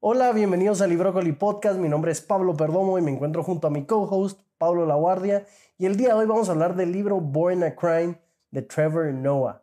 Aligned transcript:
Hola, 0.00 0.32
bienvenidos 0.34 0.82
a 0.82 0.86
Librócoli 0.86 1.32
Podcast. 1.32 1.78
Mi 1.78 1.88
nombre 1.88 2.12
es 2.12 2.20
Pablo 2.20 2.54
Perdomo 2.54 2.98
y 2.98 3.02
me 3.02 3.10
encuentro 3.10 3.42
junto 3.42 3.68
a 3.68 3.70
mi 3.70 3.86
co-host 3.86 4.38
Pablo 4.58 4.84
La 4.84 4.96
Guardia. 4.96 5.46
Y 5.78 5.86
el 5.86 5.96
día 5.96 6.08
de 6.08 6.14
hoy 6.14 6.26
vamos 6.26 6.50
a 6.50 6.52
hablar 6.52 6.76
del 6.76 6.92
libro 6.92 7.22
Born 7.22 7.64
a 7.64 7.74
Crime 7.74 8.20
de 8.50 8.60
Trevor 8.60 9.14
Noah. 9.14 9.62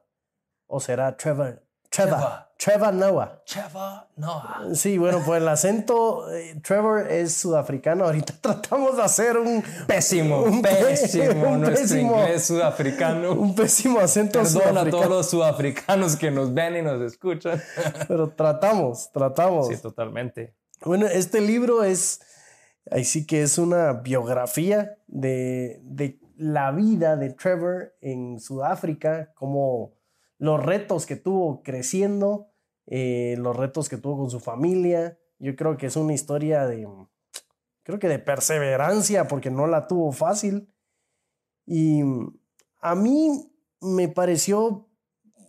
O 0.65 0.79
será. 0.79 1.15
Trevor. 1.15 1.61
Trevor 1.91 2.52
Noah. 2.93 3.41
Trevor 3.45 4.07
Noah. 4.15 4.67
Sí, 4.73 4.97
bueno, 4.97 5.21
pues 5.25 5.41
el 5.41 5.47
acento, 5.47 6.31
eh, 6.33 6.59
Trevor 6.63 7.11
es 7.11 7.33
sudafricano. 7.33 8.05
Ahorita 8.05 8.33
tratamos 8.41 8.95
de 8.97 9.03
hacer 9.03 9.37
un 9.37 9.63
Pésimo, 9.87 10.43
un 10.43 10.61
pésimo 10.61 11.49
un 11.53 11.61
nuestro 11.61 11.83
pésimo- 11.97 12.19
inglés 12.21 12.43
sudafricano. 12.45 13.33
un 13.33 13.55
pésimo 13.55 13.99
acento 13.99 14.39
Perdón 14.39 14.47
a 14.47 14.51
sudafricano. 14.61 14.89
todos 14.91 15.09
los 15.09 15.29
sudafricanos 15.29 16.15
que 16.15 16.31
nos 16.31 16.53
ven 16.53 16.77
y 16.77 16.81
nos 16.81 17.01
escuchan. 17.01 17.61
Pero 18.07 18.29
tratamos, 18.29 19.11
tratamos. 19.11 19.67
Sí, 19.67 19.77
totalmente. 19.77 20.55
Bueno, 20.85 21.07
este 21.07 21.41
libro 21.41 21.83
es, 21.83 22.21
ahí 22.91 23.03
sí 23.03 23.25
que 23.25 23.41
es 23.41 23.57
una 23.57 23.93
biografía 23.93 24.97
de, 25.07 25.79
de 25.83 26.19
la 26.37 26.71
vida 26.71 27.15
de 27.15 27.29
Trevor 27.31 27.95
en 28.01 28.39
Sudáfrica, 28.39 29.31
como 29.35 29.93
los 30.39 30.61
retos 30.61 31.05
que 31.05 31.15
tuvo 31.15 31.61
creciendo, 31.63 32.49
eh, 32.87 33.35
los 33.37 33.55
retos 33.55 33.89
que 33.89 33.97
tuvo 33.97 34.17
con 34.17 34.29
su 34.29 34.39
familia. 34.39 35.17
Yo 35.39 35.55
creo 35.55 35.77
que 35.77 35.87
es 35.87 35.95
una 35.95 36.13
historia 36.13 36.65
de, 36.65 36.87
creo 37.83 37.99
que 37.99 38.07
de 38.07 38.19
perseverancia, 38.19 39.27
porque 39.27 39.49
no 39.49 39.67
la 39.67 39.87
tuvo 39.87 40.11
fácil. 40.11 40.73
Y 41.65 42.01
a 42.81 42.95
mí 42.95 43.51
me 43.81 44.07
pareció 44.07 44.89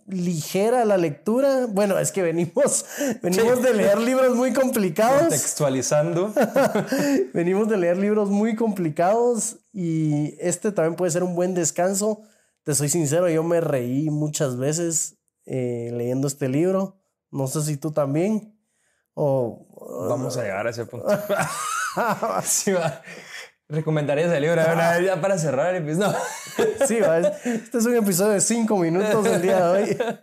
ligera 0.07 0.85
la 0.85 0.97
lectura. 0.97 1.67
Bueno, 1.67 1.97
es 1.97 2.11
que 2.11 2.21
venimos, 2.21 2.85
venimos 3.21 3.61
de 3.61 3.73
leer 3.73 3.99
libros 3.99 4.35
muy 4.35 4.53
complicados. 4.53 5.21
Contextualizando. 5.21 6.33
venimos 7.33 7.67
de 7.69 7.77
leer 7.77 7.97
libros 7.97 8.29
muy 8.29 8.55
complicados 8.55 9.57
y 9.73 10.35
este 10.39 10.71
también 10.71 10.95
puede 10.95 11.11
ser 11.11 11.23
un 11.23 11.35
buen 11.35 11.53
descanso. 11.53 12.21
Te 12.63 12.73
soy 12.73 12.89
sincero, 12.89 13.29
yo 13.29 13.43
me 13.43 13.61
reí 13.61 14.09
muchas 14.09 14.57
veces 14.57 15.17
eh, 15.45 15.91
leyendo 15.93 16.27
este 16.27 16.49
libro. 16.49 16.97
No 17.35 17.47
sé 17.47 17.61
si 17.63 17.75
tú 17.75 17.91
también. 17.91 18.57
O, 19.13 20.07
Vamos 20.09 20.37
a 20.37 20.43
llegar 20.43 20.65
a 20.67 20.69
ese 20.69 20.85
punto. 20.85 21.07
Sí, 22.43 22.73
va. 22.73 23.01
¿Recomendarías 23.69 24.29
el 24.33 24.41
libro? 24.41 24.61
Ya 24.61 25.21
para 25.21 25.37
cerrar 25.37 25.73
el 25.73 25.83
episodio. 25.83 26.11
No. 26.11 26.85
sí, 26.87 26.99
va, 26.99 27.19
este 27.19 27.77
es 27.77 27.85
un 27.85 27.95
episodio 27.95 28.33
de 28.33 28.41
cinco 28.41 28.75
minutos 28.75 29.25
el 29.25 29.41
día 29.41 29.67
de 29.67 29.83
hoy. 29.83 29.97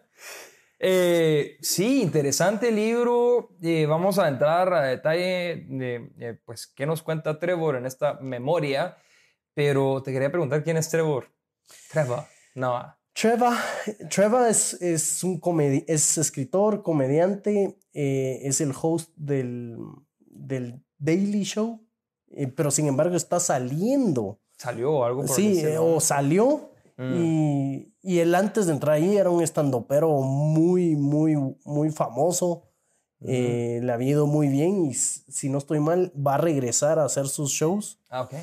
Eh, 0.85 1.59
sí, 1.61 2.03
interesante 2.03 2.73
libro. 2.73 3.51
Eh, 3.63 3.87
vamos 3.87 4.19
a 4.19 4.27
entrar 4.27 4.73
a 4.75 4.83
detalle 4.83 5.65
de, 5.69 6.11
eh, 6.19 6.41
pues, 6.45 6.67
qué 6.67 6.87
nos 6.87 7.03
cuenta 7.03 7.39
Trevor 7.39 7.77
en 7.77 7.87
esta 7.87 8.15
memoria. 8.15 8.97
Pero 9.55 10.03
te 10.03 10.13
quería 10.13 10.33
preguntar 10.33 10.65
quién 10.65 10.77
es 10.77 10.91
Trevor. 10.91 11.29
Trevor. 11.93 12.25
No. 12.57 12.97
Trevor, 13.15 13.55
Trevor 14.11 14.49
es, 14.49 14.75
es 14.81 15.23
un 15.23 15.39
comedi 15.39 15.85
es 15.87 16.17
escritor, 16.19 16.83
comediante, 16.83 17.79
eh, 17.93 18.41
es 18.43 18.61
el 18.61 18.73
host 18.81 19.11
del, 19.17 19.77
del 20.19 20.83
Daily 20.99 21.45
Show, 21.45 21.81
eh, 22.29 22.47
pero 22.49 22.71
sin 22.71 22.87
embargo 22.87 23.15
está 23.17 23.39
saliendo. 23.39 24.41
Salió 24.57 25.05
algo 25.05 25.25
por 25.27 25.35
Sí, 25.35 25.61
eh, 25.61 25.79
o 25.79 26.01
salió 26.01 26.73
Mm. 26.97 27.15
y, 27.17 27.95
y 28.03 28.19
él 28.19 28.35
antes 28.35 28.67
de 28.67 28.73
entrar 28.73 28.97
ahí 28.97 29.17
era 29.17 29.31
un 29.31 29.43
estandopero 29.43 30.11
muy, 30.21 30.95
muy, 30.95 31.37
muy 31.65 31.91
famoso. 31.91 32.65
Eh, 33.25 33.81
le 33.83 33.93
había 33.93 34.11
ido 34.11 34.27
muy 34.27 34.49
bien 34.49 34.85
y 34.85 34.95
si 34.95 35.49
no 35.49 35.59
estoy 35.59 35.79
mal 35.81 36.13
va 36.15 36.35
a 36.35 36.39
regresar 36.39 36.99
a 36.99 37.05
hacer 37.05 37.29
sus 37.29 37.51
shows. 37.53 38.01
Ah, 38.11 38.23
ok. 38.23 38.35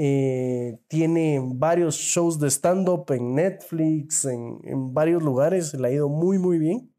Eh, 0.00 0.78
tiene 0.86 1.40
varios 1.42 1.96
shows 1.96 2.38
de 2.38 2.48
stand-up 2.48 3.10
en 3.10 3.34
Netflix, 3.34 4.24
en, 4.26 4.60
en 4.62 4.94
varios 4.94 5.24
lugares, 5.24 5.74
le 5.74 5.88
ha 5.88 5.90
ido 5.90 6.08
muy, 6.08 6.38
muy 6.38 6.58
bien. 6.58 6.92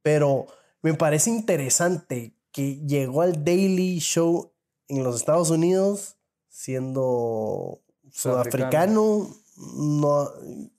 Pero 0.00 0.46
me 0.80 0.94
parece 0.94 1.28
interesante 1.28 2.34
que 2.52 2.80
llegó 2.86 3.20
al 3.20 3.44
Daily 3.44 3.98
Show 3.98 4.52
en 4.88 5.04
los 5.04 5.16
Estados 5.16 5.50
Unidos 5.50 6.16
siendo 6.48 7.82
sudafricano 8.10 9.28
no, 9.56 10.28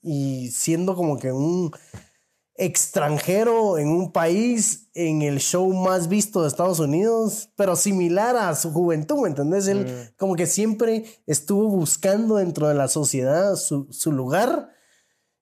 y 0.02 0.50
siendo 0.50 0.94
como 0.96 1.18
que 1.18 1.32
un 1.32 1.70
extranjero 2.56 3.78
en 3.78 3.88
un 3.88 4.12
país 4.12 4.88
en 4.94 5.22
el 5.22 5.40
show 5.40 5.72
más 5.72 6.08
visto 6.08 6.42
de 6.42 6.48
Estados 6.48 6.78
Unidos, 6.78 7.50
pero 7.56 7.74
similar 7.76 8.36
a 8.36 8.54
su 8.54 8.72
juventud, 8.72 9.22
¿me 9.22 9.28
entendés? 9.28 9.66
Él 9.68 9.84
Mm. 9.86 10.14
como 10.16 10.36
que 10.36 10.46
siempre 10.46 11.04
estuvo 11.26 11.68
buscando 11.68 12.36
dentro 12.36 12.68
de 12.68 12.74
la 12.74 12.88
sociedad 12.88 13.56
su, 13.56 13.88
su 13.90 14.12
lugar 14.12 14.70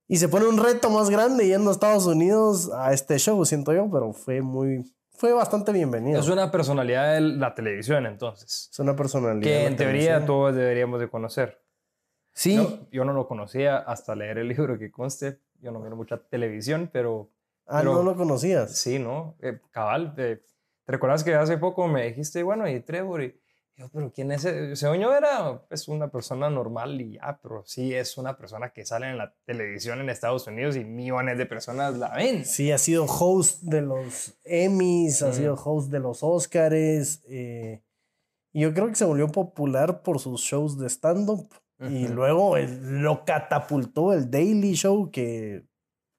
y 0.09 0.17
se 0.17 0.29
pone 0.29 0.47
un 0.47 0.59
reto 0.59 0.91
más 0.91 1.11
grande 1.11 1.47
yendo 1.47 1.71
a 1.71 1.73
Estados 1.73 2.07
Unidos 2.07 2.71
a 2.75 2.93
este 2.93 3.19
show, 3.19 3.45
siento 3.45 3.73
yo, 3.73 3.91
pero 3.91 4.13
fue 4.13 4.41
muy, 4.43 4.95
fue 5.11 5.33
bastante 5.33 5.73
bienvenido. 5.73 6.19
Es 6.21 6.29
una 6.29 6.51
personalidad 6.51 7.15
de 7.15 7.21
la 7.21 7.55
televisión, 7.55 8.07
entonces. 8.07 8.69
Es 8.73 8.79
una 8.79 8.97
personalidad. 8.97 9.43
Que 9.43 9.67
en 9.67 9.77
teoría 9.77 10.01
televisión. 10.01 10.27
todos 10.27 10.55
deberíamos 10.55 11.01
de 11.01 11.09
conocer. 11.09 11.63
Sí, 12.35 12.57
Yo, 12.57 12.79
yo 12.91 13.05
no 13.05 13.13
lo 13.13 13.29
conocía 13.29 13.77
hasta 13.77 14.15
leer 14.15 14.39
el 14.39 14.49
libro 14.49 14.79
que 14.79 14.91
conste. 14.91 15.39
Yo 15.63 15.71
no 15.71 15.81
miro 15.81 15.97
mucha 15.97 16.19
televisión, 16.19 16.91
pero 16.93 17.31
ah, 17.67 17.79
pero- 17.79 17.95
no 17.95 18.03
lo 18.03 18.17
conocías. 18.17 18.77
sí, 18.77 18.99
¿no? 18.99 19.37
Eh, 19.41 19.59
cabal, 19.71 20.13
eh, 20.19 20.43
¿te 20.85 20.93
recuerdas 20.93 21.25
que 21.25 21.35
hace 21.35 21.57
poco 21.57 21.87
me 21.89 22.05
dijiste, 22.07 22.43
bueno, 22.43 22.69
y 22.69 22.81
Trevor? 22.81 23.23
Y 23.23 23.41
yo, 23.77 23.89
pero 23.91 24.13
¿quién 24.13 24.33
es? 24.33 24.45
ese? 24.45 24.77
Según 24.77 24.99
yo 24.99 25.15
era 25.17 25.63
pues, 25.69 25.89
una 25.89 26.11
persona 26.11 26.51
normal 26.51 27.01
y 27.01 27.13
ya, 27.15 27.39
pero 27.43 27.63
sí 27.65 27.95
es 27.95 28.19
una 28.19 28.37
persona 28.37 28.71
que 28.71 28.85
sale 28.85 29.09
en 29.09 29.17
la 29.19 29.33
televisión 29.47 30.01
en 30.01 30.11
Estados 30.11 30.47
Unidos 30.47 30.77
y 30.77 30.85
millones 30.85 31.39
de 31.39 31.47
personas 31.47 31.95
la 31.97 32.13
ven. 32.15 32.45
Sí, 32.45 32.71
ha 32.73 32.77
sido 32.79 33.07
host 33.07 33.63
de 33.63 33.81
los 33.83 34.35
Emmys, 34.45 35.23
ha 35.23 35.29
Mm. 35.29 35.33
sido 35.33 35.55
host 35.55 35.91
de 35.91 36.01
los 36.01 36.23
Oscars. 36.23 37.23
eh, 37.29 37.83
y 38.53 38.61
yo 38.61 38.75
creo 38.75 38.89
que 38.89 38.95
se 38.97 39.07
volvió 39.07 39.29
popular 39.29 40.03
por 40.03 40.19
sus 40.19 40.43
shows 40.43 40.77
de 40.79 40.89
stand-up. 40.91 41.49
Y 41.91 42.07
luego 42.09 42.57
el- 42.57 43.03
lo 43.03 43.25
catapultó 43.25 44.13
el 44.13 44.31
Daily 44.31 44.75
Show, 44.75 45.11
que 45.11 45.65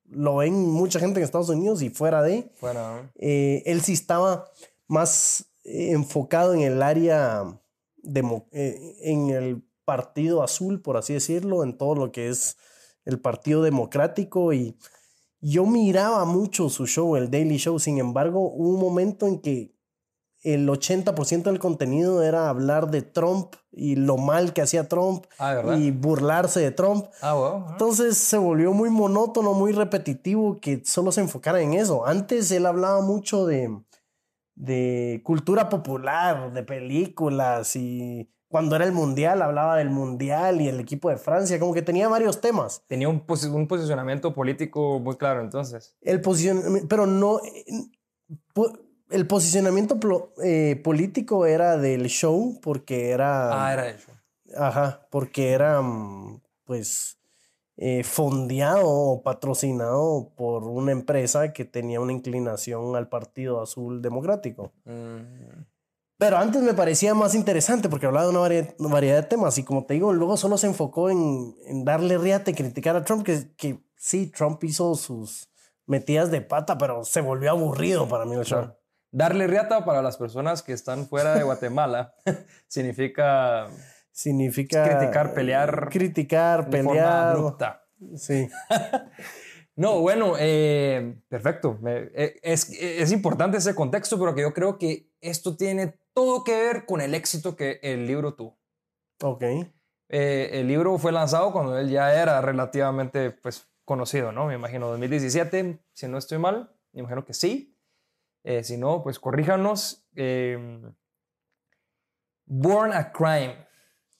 lo 0.09 0.37
ven 0.37 0.53
mucha 0.69 0.99
gente 0.99 1.19
en 1.19 1.23
Estados 1.23 1.49
Unidos 1.49 1.81
y 1.81 1.89
fuera 1.89 2.21
de. 2.21 2.51
Bueno, 2.61 3.09
Eh, 3.15 3.63
él 3.65 3.81
sí 3.81 3.93
estaba 3.93 4.45
más 4.87 5.49
eh, 5.65 5.91
enfocado 5.91 6.53
en 6.53 6.59
el 6.61 6.81
área, 6.81 7.43
demo- 7.97 8.47
eh, 8.51 8.95
en 9.01 9.29
el 9.29 9.63
partido 9.85 10.43
azul, 10.43 10.81
por 10.81 10.97
así 10.97 11.13
decirlo, 11.13 11.63
en 11.63 11.77
todo 11.77 11.95
lo 11.95 12.11
que 12.11 12.27
es 12.27 12.57
el 13.05 13.19
partido 13.19 13.61
democrático 13.63 14.51
y 14.53 14.77
yo 15.39 15.65
miraba 15.65 16.23
mucho 16.25 16.69
su 16.69 16.85
show, 16.87 17.15
el 17.15 17.29
Daily 17.31 17.57
Show, 17.57 17.79
sin 17.79 17.97
embargo, 17.97 18.41
hubo 18.53 18.69
un 18.69 18.79
momento 18.79 19.27
en 19.27 19.39
que 19.39 19.72
el 20.43 20.67
80% 20.69 21.43
del 21.43 21.59
contenido 21.59 22.21
era 22.21 22.49
hablar 22.49 22.91
de 22.91 23.01
Trump 23.01 23.55
y 23.71 23.95
lo 23.95 24.17
mal 24.17 24.53
que 24.53 24.61
hacía 24.61 24.87
Trump 24.89 25.25
ah, 25.39 25.75
y 25.77 25.91
burlarse 25.91 26.59
de 26.59 26.71
Trump. 26.71 27.05
Ah, 27.21 27.33
wow. 27.33 27.65
Entonces 27.71 28.17
se 28.17 28.37
volvió 28.37 28.73
muy 28.73 28.89
monótono, 28.89 29.53
muy 29.53 29.71
repetitivo 29.71 30.59
que 30.59 30.83
solo 30.85 31.11
se 31.11 31.21
enfocara 31.21 31.61
en 31.61 31.73
eso. 31.73 32.05
Antes 32.05 32.51
él 32.51 32.65
hablaba 32.65 33.01
mucho 33.01 33.45
de, 33.45 33.73
de 34.55 35.21
cultura 35.23 35.69
popular, 35.69 36.53
de 36.53 36.63
películas 36.63 37.75
y 37.75 38.29
cuando 38.47 38.75
era 38.75 38.85
el 38.85 38.91
mundial 38.91 39.41
hablaba 39.41 39.77
del 39.77 39.89
mundial 39.89 40.61
y 40.61 40.67
el 40.67 40.79
equipo 40.79 41.09
de 41.09 41.17
Francia, 41.17 41.59
como 41.59 41.73
que 41.73 41.81
tenía 41.81 42.07
varios 42.07 42.39
temas. 42.39 42.83
Tenía 42.87 43.09
un, 43.09 43.23
un 43.51 43.67
posicionamiento 43.67 44.33
político 44.33 44.99
muy 44.99 45.15
claro 45.17 45.41
entonces. 45.41 45.95
El 46.01 46.21
posicionamiento, 46.21 46.87
pero 46.87 47.07
no, 47.07 47.39
eh, 47.39 47.65
po- 48.53 48.77
el 49.13 49.27
posicionamiento 49.27 49.97
eh, 50.43 50.79
político 50.83 51.45
era 51.45 51.77
del 51.77 52.07
show 52.07 52.59
porque 52.61 53.11
era... 53.11 53.65
Ah, 53.67 53.73
era 53.73 53.89
eso. 53.89 54.11
Ajá, 54.57 55.07
porque 55.09 55.51
era, 55.51 55.81
mm, 55.81 56.41
pues, 56.65 57.17
eh, 57.77 58.03
fondeado 58.03 58.87
o 58.87 59.23
patrocinado 59.23 60.31
por 60.35 60.63
una 60.65 60.91
empresa 60.91 61.53
que 61.53 61.65
tenía 61.65 61.99
una 61.99 62.13
inclinación 62.13 62.95
al 62.95 63.09
Partido 63.09 63.61
Azul 63.61 64.01
Democrático. 64.01 64.71
Mm. 64.85 65.63
Pero 66.17 66.37
antes 66.37 66.61
me 66.61 66.73
parecía 66.73 67.15
más 67.15 67.33
interesante 67.35 67.89
porque 67.89 68.05
hablaba 68.05 68.25
de 68.27 68.31
una 68.31 68.39
vari- 68.47 68.75
variedad 68.77 69.17
de 69.23 69.27
temas 69.27 69.57
y 69.57 69.63
como 69.63 69.85
te 69.85 69.95
digo, 69.95 70.13
luego 70.13 70.37
solo 70.37 70.57
se 70.57 70.67
enfocó 70.67 71.09
en, 71.09 71.55
en 71.65 71.83
darle 71.83 72.17
riata 72.17 72.51
y 72.51 72.53
criticar 72.53 72.95
a 72.95 73.03
Trump, 73.03 73.25
que, 73.25 73.51
que 73.57 73.83
sí, 73.97 74.27
Trump 74.27 74.63
hizo 74.63 74.93
sus 74.95 75.49
metidas 75.85 76.31
de 76.31 76.41
pata, 76.41 76.77
pero 76.77 77.03
se 77.03 77.19
volvió 77.21 77.49
aburrido 77.49 78.07
para 78.07 78.23
mí 78.25 78.35
el 78.35 78.45
show. 78.45 78.67
Darle 79.13 79.45
riata 79.47 79.85
para 79.85 80.01
las 80.01 80.17
personas 80.17 80.63
que 80.63 80.73
están 80.73 81.07
fuera 81.07 81.35
de 81.35 81.43
Guatemala 81.43 82.15
significa 82.67 83.67
Significa... 84.11 84.83
criticar, 84.83 85.33
pelear. 85.33 85.89
Criticar, 85.89 86.69
de 86.69 86.83
forma 86.83 86.91
pelear. 86.91 87.27
abrupta. 87.29 87.85
Sí. 88.15 88.49
No, 89.75 90.01
bueno, 90.01 90.35
eh, 90.37 91.19
perfecto. 91.27 91.79
Eh, 91.83 92.39
es, 92.43 92.69
es 92.79 93.11
importante 93.11 93.57
ese 93.57 93.73
contexto, 93.73 94.19
pero 94.19 94.35
que 94.35 94.41
yo 94.41 94.53
creo 94.53 94.77
que 94.77 95.09
esto 95.19 95.57
tiene 95.57 95.97
todo 96.13 96.43
que 96.43 96.51
ver 96.55 96.85
con 96.85 97.01
el 97.01 97.15
éxito 97.15 97.55
que 97.55 97.79
el 97.81 98.05
libro 98.05 98.35
tuvo. 98.35 98.59
Ok. 99.23 99.41
Eh, 100.09 100.49
el 100.53 100.67
libro 100.67 100.99
fue 100.99 101.11
lanzado 101.11 101.51
cuando 101.51 101.75
él 101.79 101.89
ya 101.89 102.13
era 102.21 102.39
relativamente 102.39 103.31
pues, 103.31 103.67
conocido, 103.83 104.31
¿no? 104.31 104.45
Me 104.45 104.53
imagino 104.53 104.89
2017, 104.89 105.79
si 105.91 106.07
no 106.07 106.19
estoy 106.19 106.37
mal, 106.37 106.71
me 106.91 106.99
imagino 106.99 107.25
que 107.25 107.33
sí. 107.33 107.72
Eh, 108.43 108.63
si 108.63 108.77
no, 108.77 109.01
pues 109.03 109.19
corríjanos. 109.19 110.05
Eh, 110.15 110.81
Born 112.45 112.91
a 112.93 113.11
Crime. 113.11 113.55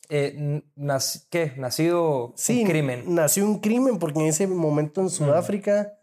Eh, 0.09 0.61
nac- 0.75 1.27
¿Qué? 1.29 1.53
Nacido 1.57 2.33
Sí, 2.35 2.61
un 2.63 2.67
crimen. 2.69 3.03
nació 3.15 3.45
un 3.45 3.59
crimen 3.59 3.99
porque 3.99 4.19
en 4.19 4.27
ese 4.27 4.47
momento 4.47 5.01
en 5.01 5.09
Sudáfrica 5.09 5.97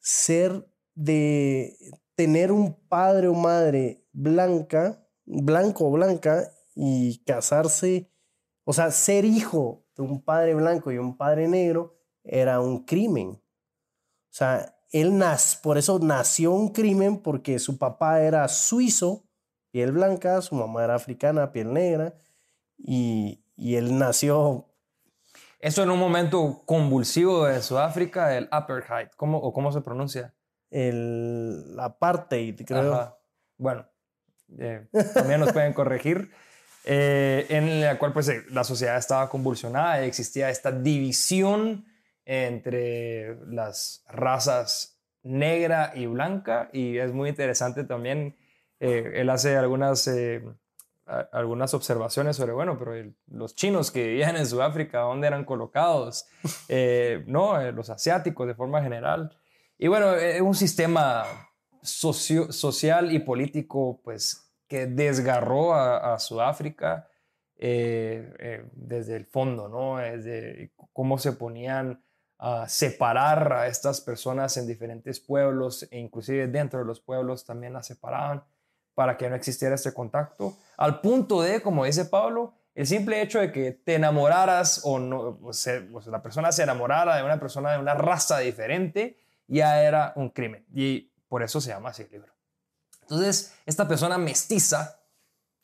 ser 0.00 0.68
de 0.94 1.76
tener 2.14 2.52
un 2.52 2.74
padre 2.88 3.28
o 3.28 3.34
madre 3.34 4.04
blanca, 4.12 5.06
blanco 5.24 5.86
o 5.88 5.90
blanca 5.90 6.50
y 6.74 7.22
casarse, 7.24 8.10
o 8.64 8.72
sea, 8.72 8.90
ser 8.90 9.24
hijo 9.24 9.86
de 9.96 10.02
un 10.02 10.22
padre 10.22 10.54
blanco 10.54 10.90
y 10.92 10.98
un 10.98 11.16
padre 11.16 11.48
negro 11.48 11.96
era 12.24 12.60
un 12.60 12.84
crimen. 12.84 13.28
O 13.30 13.42
sea, 14.32 14.76
él 14.92 15.18
nas, 15.18 15.56
por 15.56 15.78
eso 15.78 15.98
nació 16.00 16.52
un 16.52 16.70
crimen 16.72 17.18
porque 17.18 17.58
su 17.58 17.78
papá 17.78 18.20
era 18.22 18.46
suizo, 18.48 19.24
piel 19.70 19.92
blanca, 19.92 20.40
su 20.42 20.54
mamá 20.54 20.84
era 20.84 20.94
africana, 20.94 21.52
piel 21.52 21.72
negra 21.72 22.14
y, 22.78 23.44
y 23.56 23.76
él 23.76 23.98
nació 23.98 24.66
Eso 25.60 25.82
en 25.82 25.90
un 25.90 25.98
momento 25.98 26.62
convulsivo 26.64 27.44
de 27.46 27.62
Sudáfrica, 27.62 28.36
el 28.36 28.48
apartheid, 28.50 29.08
¿cómo, 29.16 29.38
o 29.38 29.52
cómo 29.52 29.70
se 29.72 29.80
pronuncia? 29.80 30.34
el 30.70 31.76
apartheid, 31.78 32.60
creo. 32.64 32.94
Ajá. 32.94 33.18
Bueno, 33.58 33.86
eh, 34.58 34.86
también 35.14 35.40
nos 35.40 35.52
pueden 35.52 35.72
corregir. 35.72 36.30
eh, 36.84 37.44
en 37.50 37.80
la 37.80 37.98
cual 37.98 38.12
pues 38.12 38.28
eh, 38.28 38.42
la 38.50 38.64
sociedad 38.64 38.96
estaba 38.96 39.28
convulsionada 39.28 40.02
y 40.02 40.08
existía 40.08 40.48
esta 40.48 40.72
división 40.72 41.84
entre 42.32 43.36
las 43.48 44.04
razas 44.08 45.00
negra 45.24 45.90
y 45.96 46.06
blanca 46.06 46.70
y 46.72 46.96
es 46.98 47.12
muy 47.12 47.28
interesante 47.28 47.82
también 47.82 48.36
eh, 48.78 49.14
él 49.16 49.30
hace 49.30 49.56
algunas 49.56 50.06
eh, 50.06 50.40
a- 51.06 51.28
algunas 51.32 51.74
observaciones 51.74 52.36
sobre 52.36 52.52
bueno 52.52 52.78
pero 52.78 52.94
el- 52.94 53.16
los 53.26 53.56
chinos 53.56 53.90
que 53.90 54.06
vivían 54.06 54.36
en 54.36 54.46
Sudáfrica 54.46 55.00
dónde 55.00 55.26
eran 55.26 55.44
colocados 55.44 56.26
Eh, 56.68 57.24
no 57.26 57.60
Eh, 57.60 57.72
los 57.72 57.90
asiáticos 57.90 58.46
de 58.46 58.54
forma 58.54 58.80
general 58.80 59.36
y 59.76 59.88
bueno 59.88 60.14
es 60.14 60.40
un 60.40 60.54
sistema 60.54 61.24
socio- 61.82 62.52
social 62.52 63.12
y 63.12 63.18
político 63.18 64.00
pues 64.04 64.52
que 64.68 64.86
desgarró 64.86 65.74
a, 65.74 66.14
a 66.14 66.18
Sudáfrica 66.20 67.08
desde 68.72 69.16
el 69.16 69.26
fondo, 69.26 69.68
¿no? 69.68 69.96
Desde 69.98 70.72
cómo 70.92 71.18
se 71.18 71.32
ponían 71.32 72.02
a 72.42 72.66
separar 72.68 73.52
a 73.52 73.66
estas 73.66 74.00
personas 74.00 74.56
en 74.56 74.66
diferentes 74.66 75.20
pueblos 75.20 75.86
e 75.90 75.98
inclusive 75.98 76.46
dentro 76.48 76.78
de 76.78 76.86
los 76.86 76.98
pueblos 76.98 77.44
también 77.44 77.74
las 77.74 77.86
separaban 77.86 78.42
para 78.94 79.18
que 79.18 79.28
no 79.28 79.36
existiera 79.36 79.74
este 79.74 79.92
contacto, 79.92 80.56
al 80.78 81.00
punto 81.00 81.42
de, 81.42 81.60
como 81.60 81.84
dice 81.84 82.06
Pablo, 82.06 82.54
el 82.74 82.86
simple 82.86 83.20
hecho 83.20 83.40
de 83.40 83.52
que 83.52 83.72
te 83.72 83.96
enamoraras 83.96 84.80
o, 84.84 84.98
no, 84.98 85.38
o 85.42 85.52
sea, 85.52 85.82
la 86.06 86.22
persona 86.22 86.50
se 86.50 86.62
enamorara 86.62 87.16
de 87.16 87.22
una 87.22 87.38
persona 87.38 87.72
de 87.72 87.78
una 87.78 87.94
raza 87.94 88.38
diferente, 88.38 89.18
ya 89.46 89.82
era 89.82 90.14
un 90.16 90.30
crimen. 90.30 90.64
Y 90.72 91.12
por 91.28 91.42
eso 91.42 91.60
se 91.60 91.70
llama 91.70 91.90
así 91.90 92.02
el 92.02 92.10
libro. 92.10 92.32
Entonces, 93.02 93.54
esta 93.66 93.86
persona 93.86 94.16
mestiza, 94.16 95.00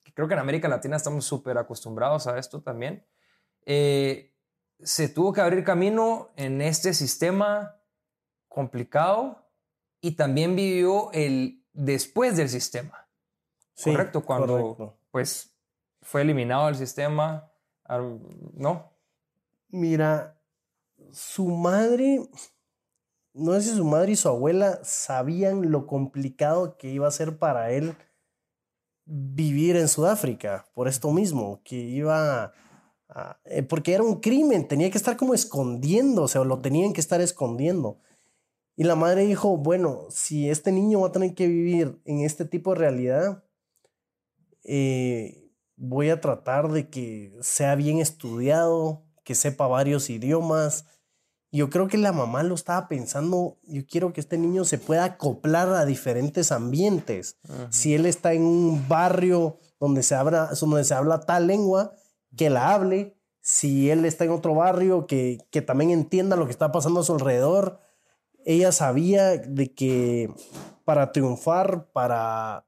que 0.03 0.13
creo 0.13 0.29
que 0.29 0.35
en 0.35 0.41
América 0.41 0.69
Latina 0.69 0.97
estamos 0.97 1.25
súper 1.25 1.57
acostumbrados 1.57 2.27
a 2.27 2.39
esto 2.39 2.61
también, 2.61 3.07
eh, 3.65 4.36
se 4.83 5.09
tuvo 5.09 5.33
que 5.33 5.41
abrir 5.41 5.65
camino 5.65 6.31
en 6.37 6.61
este 6.61 6.93
sistema 6.95 7.77
complicado 8.49 9.47
y 10.01 10.13
también 10.13 10.55
vivió 10.57 11.11
el 11.13 11.65
después 11.73 12.37
del 12.37 12.49
sistema. 12.49 13.09
Sí, 13.75 13.91
correcto, 13.93 14.25
cuando 14.25 14.59
correcto. 14.75 14.99
pues 15.11 15.55
fue 16.01 16.23
eliminado 16.23 16.69
el 16.69 16.77
sistema, 16.77 17.51
al- 17.85 18.21
¿no? 18.55 18.93
Mira, 19.69 20.41
su 21.11 21.47
madre, 21.49 22.21
no 23.35 23.53
sé 23.55 23.63
si 23.63 23.77
su 23.77 23.85
madre 23.85 24.13
y 24.13 24.17
su 24.17 24.29
abuela 24.29 24.81
sabían 24.83 25.71
lo 25.71 25.87
complicado 25.87 26.77
que 26.79 26.89
iba 26.89 27.07
a 27.09 27.11
ser 27.11 27.39
para 27.39 27.71
él 27.73 27.97
vivir 29.05 29.77
en 29.77 29.89
Sudáfrica, 29.89 30.67
por 30.75 30.89
esto 30.89 31.11
mismo, 31.13 31.61
que 31.65 31.77
iba 31.77 32.53
porque 33.69 33.95
era 33.95 34.03
un 34.03 34.21
crimen, 34.21 34.69
tenía 34.69 34.91
que 34.91 34.99
estar 34.99 35.17
como 35.17 35.35
escondiéndose 35.35 36.39
o 36.39 36.45
lo 36.45 36.61
tenían 36.61 36.93
que 36.93 37.01
estar 37.01 37.21
escondiendo. 37.21 37.99
Y 38.77 38.85
la 38.85 38.95
madre 38.95 39.25
dijo, 39.25 39.57
bueno, 39.57 40.07
si 40.11 40.51
este 40.51 40.71
niño 40.71 41.01
va 41.01 41.09
a 41.09 41.13
tener 41.13 41.35
que 41.35 41.47
vivir 41.47 41.99
en 42.05 42.21
este 42.21 42.45
tipo 42.45 42.73
de 42.73 42.79
realidad, 42.81 43.43
eh, 44.65 45.51
voy 45.77 46.11
a 46.11 46.21
tratar 46.21 46.71
de 46.71 46.91
que 46.91 47.33
sea 47.41 47.75
bien 47.75 47.99
estudiado, 47.99 49.03
que 49.25 49.35
sepa 49.35 49.67
varios 49.67 50.11
idiomas. 50.11 50.85
Yo 51.53 51.71
creo 51.71 51.89
que 51.89 51.97
la 51.97 52.13
mamá 52.13 52.43
lo 52.43 52.55
estaba 52.55 52.87
pensando, 52.87 53.59
yo 53.63 53.87
quiero 53.87 54.13
que 54.13 54.21
este 54.21 54.37
niño 54.37 54.65
se 54.65 54.79
pueda 54.79 55.05
acoplar 55.05 55.69
a 55.71 55.87
diferentes 55.87 56.53
ambientes. 56.53 57.39
Si 57.71 57.95
él 57.95 58.05
está 58.05 58.35
en 58.35 58.43
un 58.43 58.89
barrio 58.89 59.59
donde 59.81 60.03
se, 60.03 60.15
habla, 60.15 60.51
donde 60.61 60.85
se 60.85 60.93
habla 60.93 61.21
tal 61.21 61.47
lengua, 61.47 61.95
que 62.37 62.51
la 62.51 62.73
hable. 62.75 63.17
Si 63.41 63.91
él 63.91 64.05
está 64.05 64.25
en 64.25 64.31
otro 64.33 64.55
barrio, 64.55 65.07
que, 65.07 65.39
que 65.51 65.63
también 65.63 65.91
entienda 65.91 66.37
lo 66.37 66.47
que 66.47 66.51
está 66.53 66.73
pasando 66.73 67.01
a 67.01 67.05
su 67.05 67.13
alrededor. 67.13 67.81
Ella 68.45 68.73
sabía 68.73 69.37
de 69.37 69.75
que 69.75 70.31
para 70.85 71.13
triunfar, 71.13 71.91
para 71.93 72.67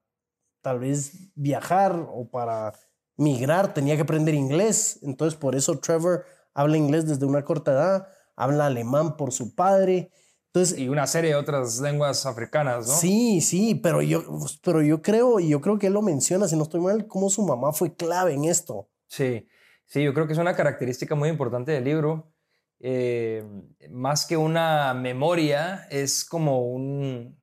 tal 0.60 0.81
vez 0.81 1.12
viajar 1.34 2.08
o 2.12 2.28
para 2.28 2.75
migrar 3.16 3.75
tenía 3.75 3.96
que 3.96 4.02
aprender 4.02 4.34
inglés. 4.34 4.99
Entonces 5.02 5.38
por 5.38 5.55
eso 5.55 5.78
Trevor 5.78 6.25
habla 6.54 6.76
inglés 6.76 7.06
desde 7.06 7.26
una 7.26 7.44
corta 7.44 7.72
edad, 7.72 8.08
habla 8.37 8.66
alemán 8.66 9.16
por 9.16 9.32
su 9.32 9.54
padre. 9.54 10.11
Entonces, 10.47 10.78
Y 10.78 10.88
una 10.88 11.06
serie 11.06 11.30
de 11.30 11.37
otras 11.37 11.78
lenguas 11.80 12.25
africanas, 12.25 12.88
¿no? 12.88 12.94
sí, 12.94 13.40
sí, 13.40 13.75
pero 13.75 14.00
yo, 14.00 14.23
pero 14.62 14.83
yo 14.83 15.02
creo, 15.02 15.40
y 15.40 15.49
yo 15.49 15.61
creo 15.61 15.78
que 15.78 15.88
él 15.88 15.92
lo 15.92 16.02
menciona, 16.02 16.49
si 16.49 16.56
no 16.56 16.62
estoy 16.62 16.80
mal, 16.80 17.06
cómo 17.06 17.28
su 17.28 17.42
mamá 17.42 17.73
fue 17.73 17.94
clave 17.94 18.33
en 18.33 18.44
esto. 18.44 18.88
Sí, 19.09 19.49
sí, 19.87 20.03
yo 20.05 20.15
creo 20.15 20.27
que 20.27 20.35
es 20.35 20.38
una 20.38 20.55
característica 20.55 21.15
muy 21.15 21.29
importante 21.29 21.73
del 21.73 21.85
libro. 21.85 22.33
Eh, 22.81 23.45
más 23.91 24.27
que 24.27 24.37
una 24.37 24.95
memoria, 24.95 25.87
es 25.91 26.25
como 26.25 26.69
un, 26.69 27.41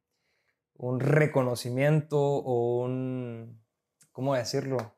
un 0.77 0.99
reconocimiento 0.99 2.19
o 2.19 2.83
un, 2.83 3.61
¿cómo 4.11 4.35
decirlo? 4.35 4.95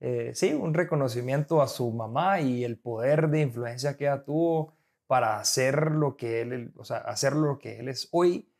Eh, 0.00 0.32
sí, 0.34 0.52
un 0.52 0.74
reconocimiento 0.74 1.62
a 1.62 1.68
su 1.68 1.90
mamá 1.90 2.40
y 2.40 2.64
el 2.64 2.78
poder 2.78 3.28
de 3.28 3.40
influencia 3.40 3.96
que 3.96 4.04
ella 4.04 4.22
tuvo 4.24 4.74
para 5.06 5.38
hacer 5.38 5.92
lo 5.92 6.16
que 6.16 6.42
él, 6.42 6.72
o 6.76 6.84
sea, 6.84 6.98
hacer 6.98 7.32
lo 7.32 7.58
que 7.58 7.78
él 7.78 7.88
es 7.88 8.08
hoy, 8.12 8.52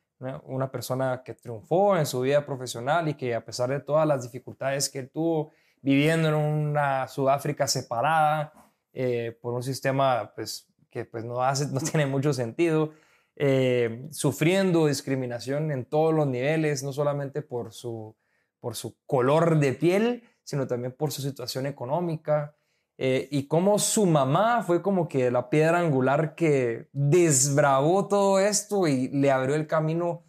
una 0.45 0.71
persona 0.71 1.23
que 1.23 1.35
triunfó 1.35 1.97
en 1.99 2.07
su 2.07 2.23
vida 2.23 2.47
profesional 2.47 3.09
y 3.09 3.15
que 3.15 3.35
a 3.35 3.45
pesar 3.45 3.69
de 3.69 3.81
todas 3.81 4.07
las 4.07 4.23
dificultades 4.23 4.89
que 4.89 5.01
él 5.01 5.11
tuvo, 5.11 5.53
viviendo 5.87 6.27
en 6.27 6.35
una 6.35 7.07
Sudáfrica 7.07 7.69
separada 7.69 8.53
eh, 8.93 9.39
por 9.41 9.55
un 9.55 9.63
sistema 9.63 10.33
pues, 10.35 10.67
que 10.91 11.05
pues, 11.05 11.25
no, 11.25 11.41
hace, 11.41 11.69
no 11.69 11.79
tiene 11.93 12.07
mucho 12.07 12.33
sentido, 12.33 12.91
eh, 13.37 14.09
sufriendo 14.11 14.89
discriminación 14.89 15.71
en 15.71 15.85
todos 15.85 16.13
los 16.13 16.27
niveles, 16.27 16.83
no 16.83 16.93
solamente 16.93 17.41
por 17.41 17.73
su, 17.73 18.17
por 18.59 18.75
su 18.75 18.97
color 19.07 19.61
de 19.61 19.75
piel, 19.75 20.25
sino 20.43 20.67
también 20.67 20.91
por 20.91 21.13
su 21.13 21.23
situación 21.23 21.67
económica. 21.67 22.57
eh, 22.99 23.29
y 23.31 23.47
cómo 23.47 23.79
su 23.79 24.07
mamá 24.07 24.65
fue 24.65 24.83
como 24.83 25.07
que 25.07 25.31
la 25.31 25.51
piedra 25.51 25.79
angular 25.79 26.35
que 26.35 26.89
desbravó 26.93 28.09
todo 28.09 28.41
esto 28.41 28.89
y 28.89 29.09
le 29.11 29.31
abrió 29.31 29.55
el 29.55 29.69
camino 29.69 30.25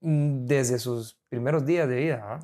mm, 0.00 0.46
desde 0.46 0.78
sus 0.78 1.20
primeros 1.28 1.66
días 1.66 1.86
de 1.86 1.96
vida. 1.96 2.22
¿ah? 2.24 2.40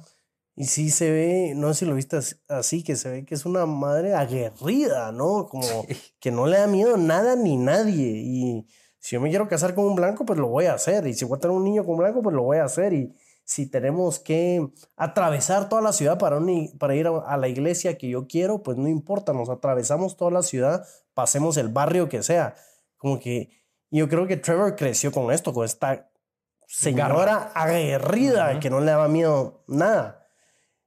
Y 0.56 0.64
sí 0.64 0.88
se 0.90 1.10
ve, 1.10 1.52
no 1.54 1.75
sé 1.75 1.80
si 1.80 1.84
lo 1.84 1.94
viste 1.94 2.16
as- 2.16 2.40
así, 2.48 2.82
que 2.82 2.96
se 2.96 3.10
ve 3.10 3.25
que 3.26 3.34
es 3.34 3.44
una 3.44 3.66
madre 3.66 4.14
aguerrida, 4.14 5.12
¿no? 5.12 5.46
Como 5.50 5.86
que 6.18 6.30
no 6.30 6.46
le 6.46 6.58
da 6.58 6.66
miedo 6.66 6.96
nada 6.96 7.36
ni 7.36 7.56
nadie. 7.58 8.22
Y 8.25 8.66
si 8.98 9.16
yo 9.16 9.20
me 9.20 9.28
quiero 9.28 9.48
casar 9.48 9.75
con 9.75 9.84
un 9.84 9.94
blanco, 9.94 10.25
pues 10.25 10.38
lo 10.38 10.48
voy 10.48 10.64
a 10.64 10.75
hacer. 10.75 11.06
Y 11.06 11.14
si 11.14 11.26
voy 11.26 11.36
a 11.36 11.40
tener 11.40 11.56
un 11.56 11.62
niño 11.64 11.84
con 11.84 11.98
blanco, 11.98 12.22
pues 12.22 12.34
lo 12.34 12.42
voy 12.42 12.56
a 12.56 12.64
hacer. 12.64 12.94
Y 12.94 13.14
si 13.44 13.66
tenemos 13.66 14.18
que 14.18 14.66
atravesar 14.96 15.68
toda 15.68 15.82
la 15.82 15.92
ciudad 15.92 16.18
para, 16.18 16.40
para 16.78 16.94
ir 16.96 17.06
a, 17.06 17.36
la 17.36 17.48
iglesia 17.48 17.98
que 17.98 18.08
yo 18.08 18.26
quiero, 18.26 18.62
pues 18.62 18.78
no 18.78 18.88
importa, 18.88 19.32
nos 19.34 19.50
atravesamos 19.50 20.16
toda 20.16 20.30
la 20.30 20.42
ciudad, 20.42 20.86
pasemos 21.14 21.56
el 21.58 21.68
barrio 21.68 22.08
que 22.08 22.22
sea. 22.22 22.54
Como 22.96 23.20
que 23.20 23.50
yo 23.90 24.08
creo 24.08 24.26
que 24.26 24.36
Trevor 24.38 24.75
creció 24.75 25.12
con 25.12 25.30
esto, 25.30 25.52
con 25.52 25.64
esta 25.64 26.10
señora 26.66 27.52
aguerrida 27.54 28.58
que 28.58 28.70
no 28.70 28.80
le 28.80 28.90
daba 28.90 29.06
miedo 29.08 29.62
nada. 29.68 30.15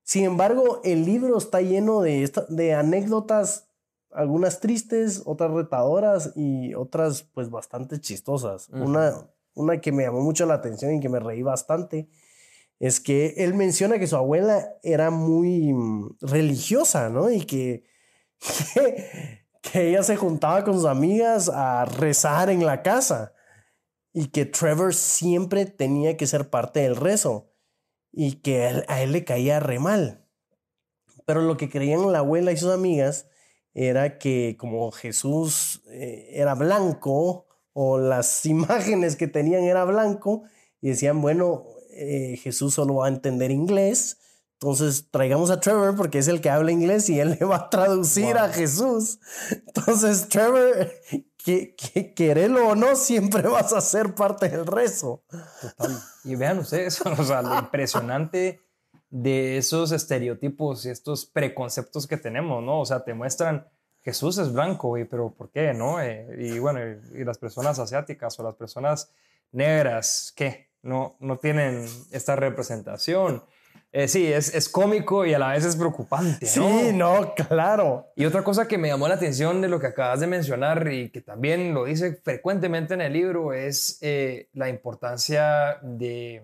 Sin 0.09 0.23
embargo, 0.23 0.81
el 0.83 1.05
libro 1.05 1.37
está 1.37 1.61
lleno 1.61 2.01
de, 2.01 2.31
de 2.49 2.73
anécdotas 2.73 3.67
algunas 4.09 4.59
tristes, 4.59 5.21
otras 5.23 5.51
retadoras 5.51 6.33
y 6.35 6.73
otras 6.73 7.21
pues 7.31 7.51
bastante 7.51 8.01
chistosas. 8.01 8.69
una, 8.69 9.29
una 9.53 9.79
que 9.79 9.91
me 9.91 10.01
llamó 10.01 10.21
mucho 10.21 10.47
la 10.47 10.55
atención 10.55 10.95
y 10.95 10.99
que 10.99 11.09
me 11.09 11.19
reí 11.19 11.43
bastante 11.43 12.09
es 12.79 12.99
que 12.99 13.35
él 13.37 13.53
menciona 13.53 13.99
que 13.99 14.07
su 14.07 14.15
abuela 14.15 14.73
era 14.81 15.11
muy 15.11 15.73
mm, 15.73 16.17
religiosa, 16.21 17.09
¿no? 17.09 17.29
Y 17.29 17.45
que, 17.45 17.83
que, 19.61 19.89
ella 19.89 20.01
se 20.01 20.15
juntaba 20.15 20.63
con 20.63 20.73
sus 20.73 20.85
amigas 20.85 21.49
a 21.49 21.85
rezar 21.85 22.49
en 22.49 22.65
la 22.65 22.81
casa 22.81 23.33
y 24.11 24.29
que 24.29 24.47
Trevor 24.47 24.95
siempre 24.95 25.67
tenía 25.67 26.17
que 26.17 26.25
ser 26.25 26.49
parte 26.49 26.79
del 26.79 26.95
rezo 26.95 27.48
y 28.11 28.41
que 28.41 28.83
a 28.87 29.01
él, 29.01 29.11
le 29.11 29.23
caía 29.23 29.59
re 29.59 29.79
mal. 29.79 30.25
Pero 31.25 31.41
lo 31.41 31.57
que 31.57 31.69
creían 31.69 32.11
la 32.11 32.19
abuela 32.19 32.51
y 32.51 32.57
sus 32.57 32.71
amigas 32.71 33.27
era 33.73 34.17
que 34.17 34.55
como 34.57 34.91
Jesús 34.91 35.83
eh, 35.89 36.29
era 36.33 36.55
blanco 36.55 37.45
o 37.73 37.99
las 37.99 38.45
imágenes 38.45 39.15
que 39.15 39.27
tenían 39.27 39.63
era 39.63 39.85
blanco 39.85 40.43
y 40.81 40.89
decían, 40.89 41.21
bueno, 41.21 41.65
eh, 41.91 42.37
Jesús 42.41 42.73
solo 42.73 42.95
va 42.95 43.07
a 43.07 43.09
entender 43.09 43.51
inglés, 43.51 44.17
entonces 44.61 45.09
traigamos 45.09 45.51
a 45.51 45.61
Trevor 45.61 45.95
porque 45.95 46.17
es 46.17 46.27
el 46.27 46.41
que 46.41 46.49
habla 46.49 46.73
inglés 46.73 47.09
y 47.09 47.19
él 47.19 47.37
le 47.39 47.45
va 47.45 47.55
a 47.55 47.69
traducir 47.69 48.37
a 48.37 48.49
Jesús. 48.49 49.19
Entonces 49.67 50.27
Trevor, 50.27 50.91
que, 51.43 52.13
querelo 52.15 52.69
o 52.69 52.75
no, 52.75 52.95
siempre 52.95 53.41
vas 53.49 53.73
a 53.73 53.81
ser 53.81 54.13
parte 54.13 54.49
del 54.49 54.65
rezo. 54.65 55.23
Total. 55.61 55.97
Y 56.23 56.35
vean 56.35 56.59
ustedes, 56.59 57.01
o 57.05 57.23
sea, 57.23 57.41
lo 57.41 57.57
impresionante 57.57 58.61
de 59.09 59.57
esos 59.57 59.91
estereotipos 59.91 60.85
y 60.85 60.89
estos 60.89 61.25
preconceptos 61.25 62.05
que 62.05 62.17
tenemos, 62.17 62.63
¿no? 62.63 62.81
O 62.81 62.85
sea, 62.85 63.03
te 63.03 63.13
muestran, 63.13 63.67
Jesús 64.01 64.37
es 64.37 64.53
blanco, 64.53 64.89
güey, 64.89 65.05
pero 65.05 65.33
¿por 65.33 65.49
qué, 65.49 65.73
no? 65.73 65.99
Eh, 66.01 66.27
y 66.37 66.59
bueno, 66.59 66.79
y, 67.13 67.23
las 67.23 67.37
personas 67.37 67.79
asiáticas 67.79 68.39
o 68.39 68.43
las 68.43 68.55
personas 68.55 69.11
negras, 69.51 70.31
¿qué? 70.35 70.69
No, 70.81 71.15
no 71.19 71.37
tienen 71.37 71.85
esta 72.11 72.35
representación. 72.35 73.43
Eh, 73.91 74.07
sí, 74.07 74.31
es, 74.31 74.53
es, 74.53 74.69
cómico 74.69 75.25
y 75.25 75.33
a 75.33 75.39
la 75.39 75.49
vez 75.49 75.65
es 75.65 75.75
preocupante, 75.75 76.45
¿no? 76.45 76.69
Sí, 76.69 76.91
no, 76.93 77.33
claro. 77.33 78.11
Y 78.15 78.25
otra 78.25 78.43
cosa 78.43 78.67
que 78.67 78.77
me 78.77 78.87
llamó 78.87 79.07
la 79.07 79.15
atención 79.15 79.61
de 79.61 79.67
lo 79.67 79.79
que 79.79 79.87
acabas 79.87 80.19
de 80.19 80.27
mencionar 80.27 80.91
y 80.93 81.09
que 81.09 81.21
también 81.21 81.73
lo 81.73 81.85
dice 81.85 82.13
frecuentemente 82.23 82.93
en 82.93 83.01
el 83.01 83.13
libro 83.13 83.51
es 83.51 83.97
eh, 84.01 84.49
la 84.53 84.69
importancia 84.69 85.79
de 85.81 86.43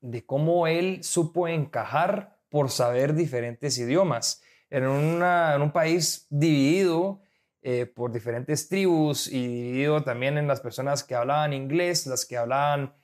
de 0.00 0.24
cómo 0.24 0.66
él 0.66 1.02
supo 1.02 1.48
encajar 1.48 2.38
por 2.48 2.70
saber 2.70 3.14
diferentes 3.14 3.76
idiomas. 3.78 4.42
En, 4.70 4.84
en 4.84 5.62
un 5.62 5.72
país 5.72 6.26
dividido 6.30 7.20
eh, 7.62 7.86
por 7.86 8.12
diferentes 8.12 8.68
tribus 8.68 9.26
y 9.26 9.46
dividido 9.46 10.02
también 10.04 10.38
en 10.38 10.46
las 10.46 10.60
personas 10.60 11.02
que 11.02 11.14
hablaban 11.14 11.52
inglés, 11.52 12.06
las 12.06 12.24
que 12.24 12.36
hablaban 12.36 12.94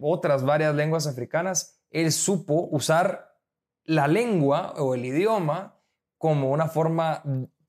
otras 0.00 0.44
varias 0.44 0.76
lenguas 0.76 1.08
africanas, 1.08 1.73
él 1.94 2.10
supo 2.12 2.68
usar 2.72 3.38
la 3.84 4.08
lengua 4.08 4.74
o 4.78 4.94
el 4.94 5.04
idioma 5.04 5.80
como 6.18 6.50
una 6.50 6.66
forma 6.66 7.22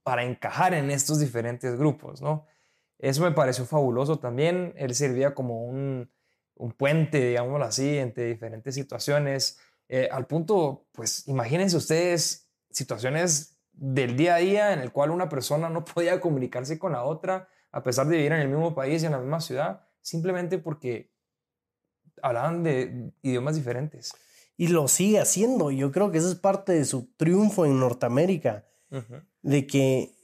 para 0.03 0.23
encajar 0.23 0.73
en 0.73 0.89
estos 0.89 1.19
diferentes 1.19 1.77
grupos, 1.77 2.21
¿no? 2.21 2.45
Eso 2.97 3.21
me 3.21 3.31
pareció 3.31 3.65
fabuloso 3.65 4.17
también. 4.17 4.73
Él 4.77 4.95
servía 4.95 5.35
como 5.35 5.65
un, 5.65 6.09
un 6.55 6.71
puente, 6.71 7.19
digámoslo 7.23 7.65
así, 7.65 7.97
entre 7.97 8.25
diferentes 8.25 8.73
situaciones, 8.73 9.59
eh, 9.87 10.09
al 10.11 10.25
punto, 10.25 10.87
pues 10.91 11.27
imagínense 11.27 11.77
ustedes 11.77 12.49
situaciones 12.71 13.59
del 13.73 14.17
día 14.17 14.35
a 14.35 14.39
día 14.39 14.73
en 14.73 14.79
el 14.79 14.91
cual 14.91 15.11
una 15.11 15.29
persona 15.29 15.69
no 15.69 15.85
podía 15.93 16.19
comunicarse 16.19 16.79
con 16.79 16.93
la 16.93 17.03
otra 17.03 17.49
a 17.71 17.83
pesar 17.83 18.07
de 18.07 18.15
vivir 18.15 18.31
en 18.31 18.39
el 18.39 18.47
mismo 18.47 18.73
país 18.73 19.03
y 19.03 19.05
en 19.05 19.11
la 19.11 19.19
misma 19.19 19.41
ciudad, 19.41 19.85
simplemente 20.01 20.57
porque 20.57 21.13
hablaban 22.21 22.63
de 22.63 23.11
idiomas 23.21 23.55
diferentes. 23.55 24.13
Y 24.57 24.67
lo 24.67 24.87
sigue 24.87 25.19
haciendo. 25.19 25.71
Yo 25.71 25.91
creo 25.91 26.11
que 26.11 26.17
eso 26.17 26.29
es 26.29 26.35
parte 26.35 26.73
de 26.73 26.85
su 26.85 27.13
triunfo 27.17 27.65
en 27.65 27.79
Norteamérica, 27.79 28.65
de 29.41 29.67
que 29.67 30.15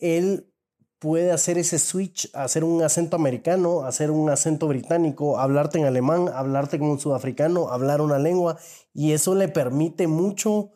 él 0.00 0.52
puede 0.98 1.30
hacer 1.30 1.58
ese 1.58 1.78
switch, 1.78 2.30
hacer 2.34 2.64
un 2.64 2.82
acento 2.82 3.16
americano, 3.16 3.82
hacer 3.82 4.10
un 4.10 4.28
acento 4.30 4.66
británico, 4.66 5.38
hablarte 5.38 5.78
en 5.78 5.84
alemán, 5.84 6.28
hablarte 6.28 6.78
como 6.78 6.92
un 6.92 6.98
sudafricano, 6.98 7.68
hablar 7.68 8.00
una 8.00 8.18
lengua, 8.18 8.58
y 8.92 9.12
eso 9.12 9.34
le 9.34 9.48
permite 9.48 10.06
mucho 10.06 10.72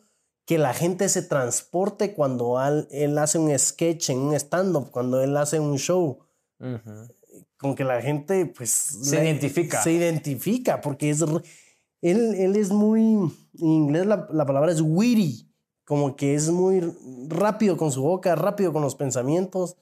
que 0.46 0.58
la 0.58 0.74
gente 0.74 1.08
se 1.08 1.22
transporte 1.22 2.14
cuando 2.14 2.58
él 2.90 3.18
hace 3.18 3.38
un 3.38 3.56
sketch 3.58 4.10
en 4.10 4.18
un 4.18 4.34
stand-up, 4.34 4.90
cuando 4.90 5.22
él 5.22 5.36
hace 5.36 5.60
un 5.60 5.78
show. 5.78 6.18
Con 7.60 7.74
que 7.74 7.84
la 7.84 8.00
gente, 8.00 8.46
pues... 8.46 8.70
Se 8.70 9.22
identifica. 9.22 9.82
Se 9.82 9.92
identifica, 9.92 10.80
porque 10.80 11.10
es... 11.10 11.20
Él, 12.00 12.34
él 12.34 12.56
es 12.56 12.70
muy... 12.70 13.02
En 13.02 13.66
inglés 13.66 14.06
la, 14.06 14.26
la 14.30 14.46
palabra 14.46 14.72
es 14.72 14.80
witty 14.80 15.50
como 15.90 16.14
que 16.14 16.36
es 16.36 16.48
muy 16.50 16.80
rápido 17.26 17.76
con 17.76 17.90
su 17.90 18.02
boca, 18.02 18.36
rápido 18.36 18.72
con 18.72 18.80
los 18.80 18.94
pensamientos 18.94 19.76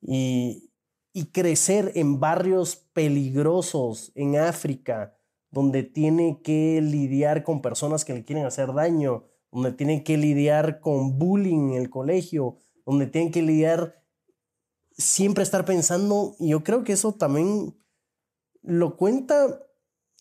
y, 0.00 0.68
y, 1.12 1.26
crecer 1.26 1.92
en 1.94 2.18
barrios 2.18 2.74
peligrosos 2.92 4.10
en 4.16 4.34
África, 4.36 5.14
donde 5.52 5.84
tiene 5.84 6.40
que 6.42 6.80
lidiar 6.82 7.44
con 7.44 7.62
personas 7.62 8.04
que 8.04 8.14
le 8.14 8.24
quieren 8.24 8.46
hacer 8.46 8.72
daño, 8.74 9.26
donde 9.52 9.70
tiene 9.70 10.02
que 10.02 10.16
lidiar 10.16 10.80
con 10.80 11.20
bullying 11.20 11.70
en 11.70 11.82
el 11.82 11.88
colegio, 11.88 12.56
donde 12.84 13.06
tiene 13.06 13.30
que 13.30 13.42
lidiar 13.42 13.97
siempre 14.98 15.44
estar 15.44 15.64
pensando, 15.64 16.34
y 16.38 16.50
yo 16.50 16.62
creo 16.62 16.84
que 16.84 16.92
eso 16.92 17.12
también 17.12 17.74
lo 18.62 18.96
cuenta 18.96 19.62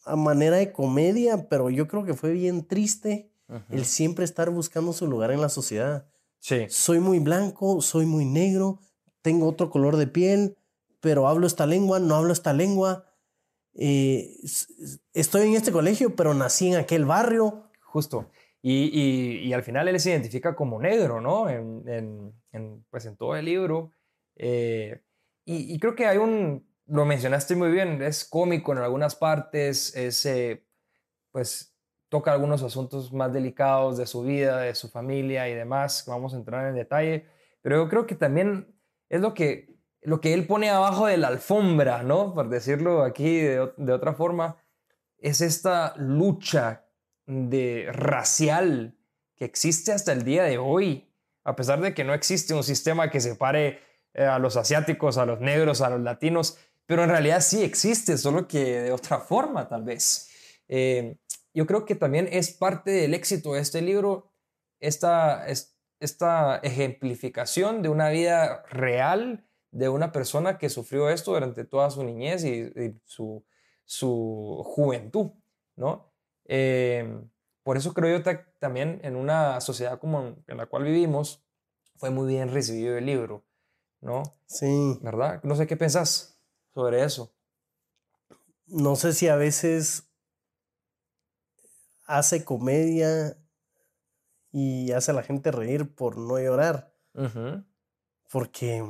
a 0.05 0.15
manera 0.15 0.57
de 0.57 0.71
comedia, 0.71 1.49
pero 1.49 1.69
yo 1.69 1.87
creo 1.87 2.05
que 2.05 2.13
fue 2.13 2.31
bien 2.31 2.65
triste 2.65 3.33
el 3.69 3.85
siempre 3.85 4.25
estar 4.25 4.49
buscando 4.49 4.93
su 4.93 5.07
lugar 5.07 5.31
en 5.31 5.41
la 5.41 5.49
sociedad. 5.49 6.07
Sí. 6.39 6.65
Soy 6.69 6.99
muy 6.99 7.19
blanco, 7.19 7.81
soy 7.81 8.05
muy 8.05 8.25
negro, 8.25 8.79
tengo 9.21 9.47
otro 9.47 9.69
color 9.69 9.97
de 9.97 10.07
piel, 10.07 10.57
pero 10.99 11.27
hablo 11.27 11.47
esta 11.47 11.65
lengua, 11.65 11.99
no 11.99 12.15
hablo 12.15 12.33
esta 12.33 12.53
lengua. 12.53 13.05
Eh, 13.73 14.37
estoy 15.13 15.47
en 15.47 15.55
este 15.55 15.71
colegio, 15.71 16.15
pero 16.15 16.33
nací 16.33 16.67
en 16.67 16.75
aquel 16.75 17.05
barrio. 17.05 17.69
Justo. 17.81 18.29
Y, 18.61 19.53
al 19.53 19.63
final 19.63 19.87
él 19.87 19.99
se 19.99 20.09
identifica 20.09 20.55
como 20.55 20.81
negro, 20.81 21.21
¿no? 21.21 21.49
En, 21.49 22.33
pues 22.89 23.05
en 23.05 23.15
todo 23.15 23.35
el 23.35 23.45
libro. 23.45 23.91
Eh, 24.37 25.01
y, 25.45 25.79
creo 25.79 25.95
que 25.95 26.05
hay 26.05 26.17
un, 26.17 26.67
lo 26.87 27.05
mencionaste 27.05 27.55
muy 27.55 27.71
bien, 27.71 28.01
es 28.01 28.25
cómico 28.25 28.73
en 28.73 28.79
algunas 28.79 29.15
partes, 29.15 29.95
es, 29.95 30.25
eh, 30.25 30.65
pues 31.31 31.73
toca 32.09 32.33
algunos 32.33 32.63
asuntos 32.63 33.13
más 33.13 33.31
delicados 33.31 33.97
de 33.97 34.07
su 34.07 34.23
vida, 34.23 34.59
de 34.59 34.75
su 34.75 34.89
familia 34.89 35.47
y 35.47 35.53
demás, 35.53 36.03
vamos 36.05 36.33
a 36.33 36.37
entrar 36.37 36.67
en 36.67 36.75
detalle, 36.75 37.25
pero 37.61 37.77
yo 37.77 37.89
creo 37.89 38.05
que 38.05 38.15
también 38.15 38.75
es 39.09 39.21
lo 39.21 39.33
que, 39.33 39.73
lo 40.01 40.19
que 40.19 40.33
él 40.33 40.47
pone 40.47 40.69
abajo 40.69 41.07
de 41.07 41.17
la 41.17 41.29
alfombra, 41.29 42.03
¿no? 42.03 42.33
Por 42.33 42.49
decirlo 42.49 43.03
aquí 43.03 43.39
de, 43.39 43.71
de 43.77 43.93
otra 43.93 44.13
forma, 44.13 44.57
es 45.17 45.41
esta 45.41 45.95
lucha 45.97 46.85
de 47.25 47.89
racial 47.91 48.97
que 49.35 49.45
existe 49.45 49.91
hasta 49.91 50.11
el 50.11 50.23
día 50.23 50.43
de 50.43 50.57
hoy, 50.57 51.09
a 51.43 51.55
pesar 51.55 51.79
de 51.79 51.93
que 51.93 52.03
no 52.03 52.13
existe 52.13 52.53
un 52.53 52.63
sistema 52.63 53.09
que 53.09 53.21
separe 53.21 53.86
eh, 54.17 54.25
a 54.25 54.39
los 54.39 54.57
asiáticos, 54.57 55.17
a 55.17 55.27
los 55.27 55.39
negros, 55.39 55.81
a 55.81 55.89
los 55.91 56.01
latinos, 56.01 56.57
pero 56.87 57.03
en 57.03 57.09
realidad 57.09 57.39
sí 57.39 57.63
existe, 57.63 58.17
solo 58.17 58.47
que 58.47 58.81
de 58.81 58.91
otra 58.91 59.19
forma 59.19 59.69
tal 59.69 59.83
vez. 59.83 60.29
Eh, 60.67 61.17
yo 61.53 61.67
creo 61.67 61.85
que 61.85 61.93
también 61.93 62.27
es 62.31 62.51
parte 62.51 62.89
del 62.89 63.13
éxito 63.13 63.53
de 63.53 63.61
este 63.61 63.81
libro 63.81 64.31
esta, 64.79 65.45
esta 65.99 66.57
ejemplificación 66.57 67.83
de 67.83 67.89
una 67.89 68.09
vida 68.09 68.63
real 68.69 69.45
de 69.71 69.89
una 69.89 70.11
persona 70.11 70.57
que 70.57 70.69
sufrió 70.69 71.09
esto 71.09 71.33
durante 71.33 71.63
toda 71.63 71.91
su 71.91 72.03
niñez 72.03 72.43
y, 72.43 72.99
su, 73.05 73.45
su, 73.85 74.63
juventud, 74.65 75.31
¿no? 75.75 76.11
Em, 76.45 77.29
por 77.61 77.77
eso 77.77 77.93
creo 77.93 78.17
yo 78.17 78.39
también 78.59 78.99
en 79.03 79.15
una 79.15 79.61
sociedad 79.61 79.99
como 79.99 80.37
en 80.47 80.57
la 80.57 80.65
cual 80.65 80.85
vivimos, 80.85 81.43
fue 81.97 82.09
muy 82.09 82.27
bien 82.27 82.51
recibido 82.51 82.97
el 82.97 83.05
libro, 83.05 83.43
¿no? 84.01 84.23
Sí. 84.45 84.99
¿Verdad? 85.01 85.41
No 85.43 85.55
sé 85.55 85.67
qué 85.67 85.77
pensás 85.77 86.39
sobre 86.73 87.03
eso. 87.03 87.33
No 88.67 88.95
sé 88.95 89.13
si 89.13 89.27
a 89.27 89.35
veces 89.35 90.03
hace 92.05 92.43
comedia 92.43 93.37
y 94.51 94.91
hace 94.91 95.11
a 95.11 95.13
la 95.13 95.23
gente 95.23 95.51
reír 95.51 95.93
por 95.93 96.17
no 96.17 96.39
llorar. 96.39 96.93
Porque, 98.31 98.83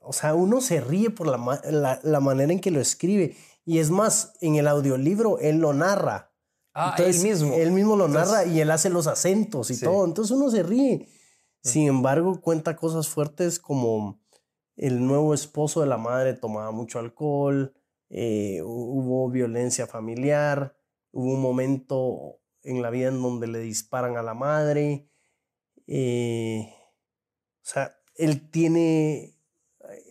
o 0.00 0.12
sea, 0.12 0.34
uno 0.34 0.60
se 0.60 0.80
ríe 0.80 1.10
por 1.10 1.26
la, 1.26 2.00
la, 2.02 2.20
manera 2.20 2.52
en 2.52 2.60
que 2.60 2.70
lo 2.70 2.80
escribe. 2.80 3.36
Y 3.64 3.78
es 3.78 3.90
más, 3.90 4.34
en 4.40 4.56
el 4.56 4.68
audiolibro 4.68 5.38
él 5.38 5.58
lo 5.58 5.72
narra. 5.72 6.32
Ah, 6.74 6.94
él 6.98 7.18
mismo. 7.18 7.54
Él 7.54 7.72
mismo 7.72 7.96
lo 7.96 8.08
narra 8.08 8.44
y 8.44 8.60
él 8.60 8.70
hace 8.70 8.90
los 8.90 9.06
acentos 9.06 9.70
y 9.70 9.80
todo. 9.80 10.04
Entonces 10.04 10.36
uno 10.36 10.50
se 10.50 10.62
ríe. 10.62 11.08
Sin 11.62 11.88
embargo, 11.88 12.40
cuenta 12.40 12.76
cosas 12.76 13.08
fuertes 13.08 13.58
como 13.58 14.20
el 14.76 15.06
nuevo 15.06 15.34
esposo 15.34 15.82
de 15.82 15.86
la 15.86 15.98
madre 15.98 16.32
tomaba 16.34 16.70
mucho 16.70 16.98
alcohol, 16.98 17.74
eh, 18.08 18.62
hubo 18.64 19.28
violencia 19.30 19.86
familiar, 19.86 20.74
hubo 21.12 21.34
un 21.34 21.42
momento 21.42 22.40
en 22.62 22.82
la 22.82 22.90
vida 22.90 23.08
en 23.08 23.20
donde 23.20 23.46
le 23.46 23.60
disparan 23.60 24.16
a 24.16 24.22
la 24.22 24.34
madre. 24.34 25.08
Eh, 25.86 26.72
o 27.62 27.66
sea, 27.66 27.94
él 28.14 28.50
tiene, 28.50 29.36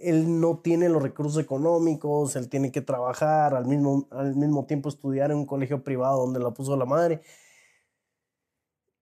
él 0.01 0.39
no 0.39 0.60
tiene 0.60 0.88
los 0.88 1.01
recursos 1.01 1.41
económicos, 1.41 2.36
él 2.36 2.48
tiene 2.48 2.72
que 2.72 2.82
trabajar, 2.82 3.56
al 3.56 3.65
mismo, 3.65 4.08
al 4.12 4.36
mismo 4.36 4.65
tiempo 4.65 4.89
estudiar 4.89 5.32
en 5.32 5.38
un 5.38 5.46
colegio 5.46 5.84
privado 5.84 6.22
donde 6.22 6.39
lo 6.39 6.53
puso 6.53 6.77
la 6.77 6.86
madre. 6.86 7.22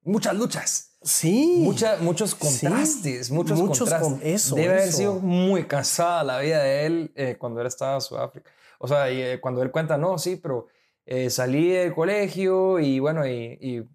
Muchas 0.04 0.36
luchas. 0.36 0.97
Sí. 1.08 1.64
muchos 2.02 2.36
contrastes, 2.36 3.32
muchos, 3.32 3.60
contrastes. 3.60 4.20
eso, 4.24 4.56
Debe 4.56 4.74
haber 4.74 4.92
sido 4.92 5.16
muy 5.16 5.64
cansada 5.64 6.24
la 6.24 6.40
vida 6.40 6.62
de 6.62 6.86
él 6.86 7.12
eh, 7.16 7.38
cuando 7.40 7.62
él 7.62 7.68
estaba 7.68 7.96
en 7.96 8.02
Sudáfrica. 8.02 8.52
O 8.80 8.88
sea, 8.88 9.10
eh, 9.10 9.40
cuando 9.40 9.64
él 9.64 9.72
cuenta, 9.72 9.98
no, 9.98 10.18
sí, 10.18 10.36
pero 10.36 10.68
eh, 11.06 11.30
salí 11.30 11.70
del 11.70 11.94
colegio 11.94 12.80
y 12.80 13.00
bueno, 13.00 13.26
y, 13.26 13.88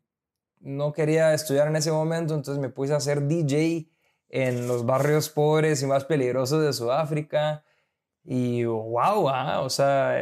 no 0.61 0.93
quería 0.93 1.35
estudiar 1.35 1.67
en 1.67 1.75
ese 1.75 1.91
momento, 1.91 2.35
entonces 2.35 2.63
me 2.63 2.69
puse 2.69 2.95
a 2.95 2.99
hacer 2.99 3.27
DJ 3.27 3.91
en 4.29 4.69
los 4.69 4.87
barrios 4.87 5.29
pobres 5.29 5.83
y 5.83 5.87
más 5.87 6.05
peligrosos 6.05 6.63
de 6.63 6.73
Sudáfrica. 6.73 7.65
Y 8.25 8.63
wow, 8.65 9.29
ah, 9.29 9.61
o 9.61 9.69
sea, 9.69 10.17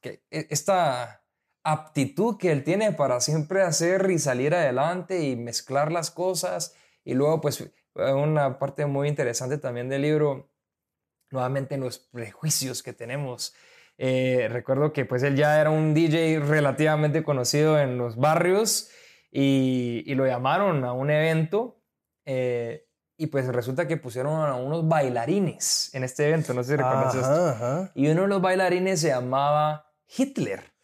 que 0.00 0.24
esta 0.30 1.22
aptitud 1.72 2.38
que 2.38 2.50
él 2.50 2.64
tiene 2.64 2.92
para 2.92 3.20
siempre 3.20 3.62
hacer 3.62 4.10
y 4.10 4.18
salir 4.18 4.54
adelante 4.54 5.20
y 5.20 5.36
mezclar 5.36 5.92
las 5.92 6.10
cosas. 6.10 6.74
Y 7.04 7.14
luego, 7.14 7.40
pues, 7.40 7.70
una 7.94 8.58
parte 8.58 8.86
muy 8.86 9.08
interesante 9.08 9.58
también 9.58 9.88
del 9.88 10.02
libro, 10.02 10.50
nuevamente 11.30 11.76
los 11.76 11.98
prejuicios 11.98 12.82
que 12.82 12.92
tenemos. 12.92 13.54
Eh, 13.98 14.48
recuerdo 14.50 14.92
que 14.92 15.04
pues 15.04 15.24
él 15.24 15.34
ya 15.34 15.60
era 15.60 15.70
un 15.70 15.92
DJ 15.92 16.38
relativamente 16.38 17.24
conocido 17.24 17.80
en 17.80 17.98
los 17.98 18.16
barrios 18.16 18.90
y, 19.32 20.04
lo 20.14 20.24
llamaron 20.24 20.84
a 20.84 20.92
un 20.92 21.10
evento 21.10 21.82
eh, 22.24 22.86
y 23.16 23.26
pues 23.26 23.48
resulta 23.48 23.88
que 23.88 23.96
pusieron 23.96 24.40
a 24.48 24.54
unos 24.54 24.86
bailarines 24.86 25.92
en 25.94 26.04
este 26.04 26.28
evento, 26.28 26.54
no 26.54 26.62
sé 26.62 26.70
si 26.70 26.76
recuerdas 26.76 27.14
esto. 27.16 27.90
Y 27.96 28.08
uno 28.08 28.22
de 28.22 28.28
los 28.28 28.40
bailarines 28.40 29.00
se 29.00 29.08
llamaba 29.08 29.92
Hitler. 30.06 30.77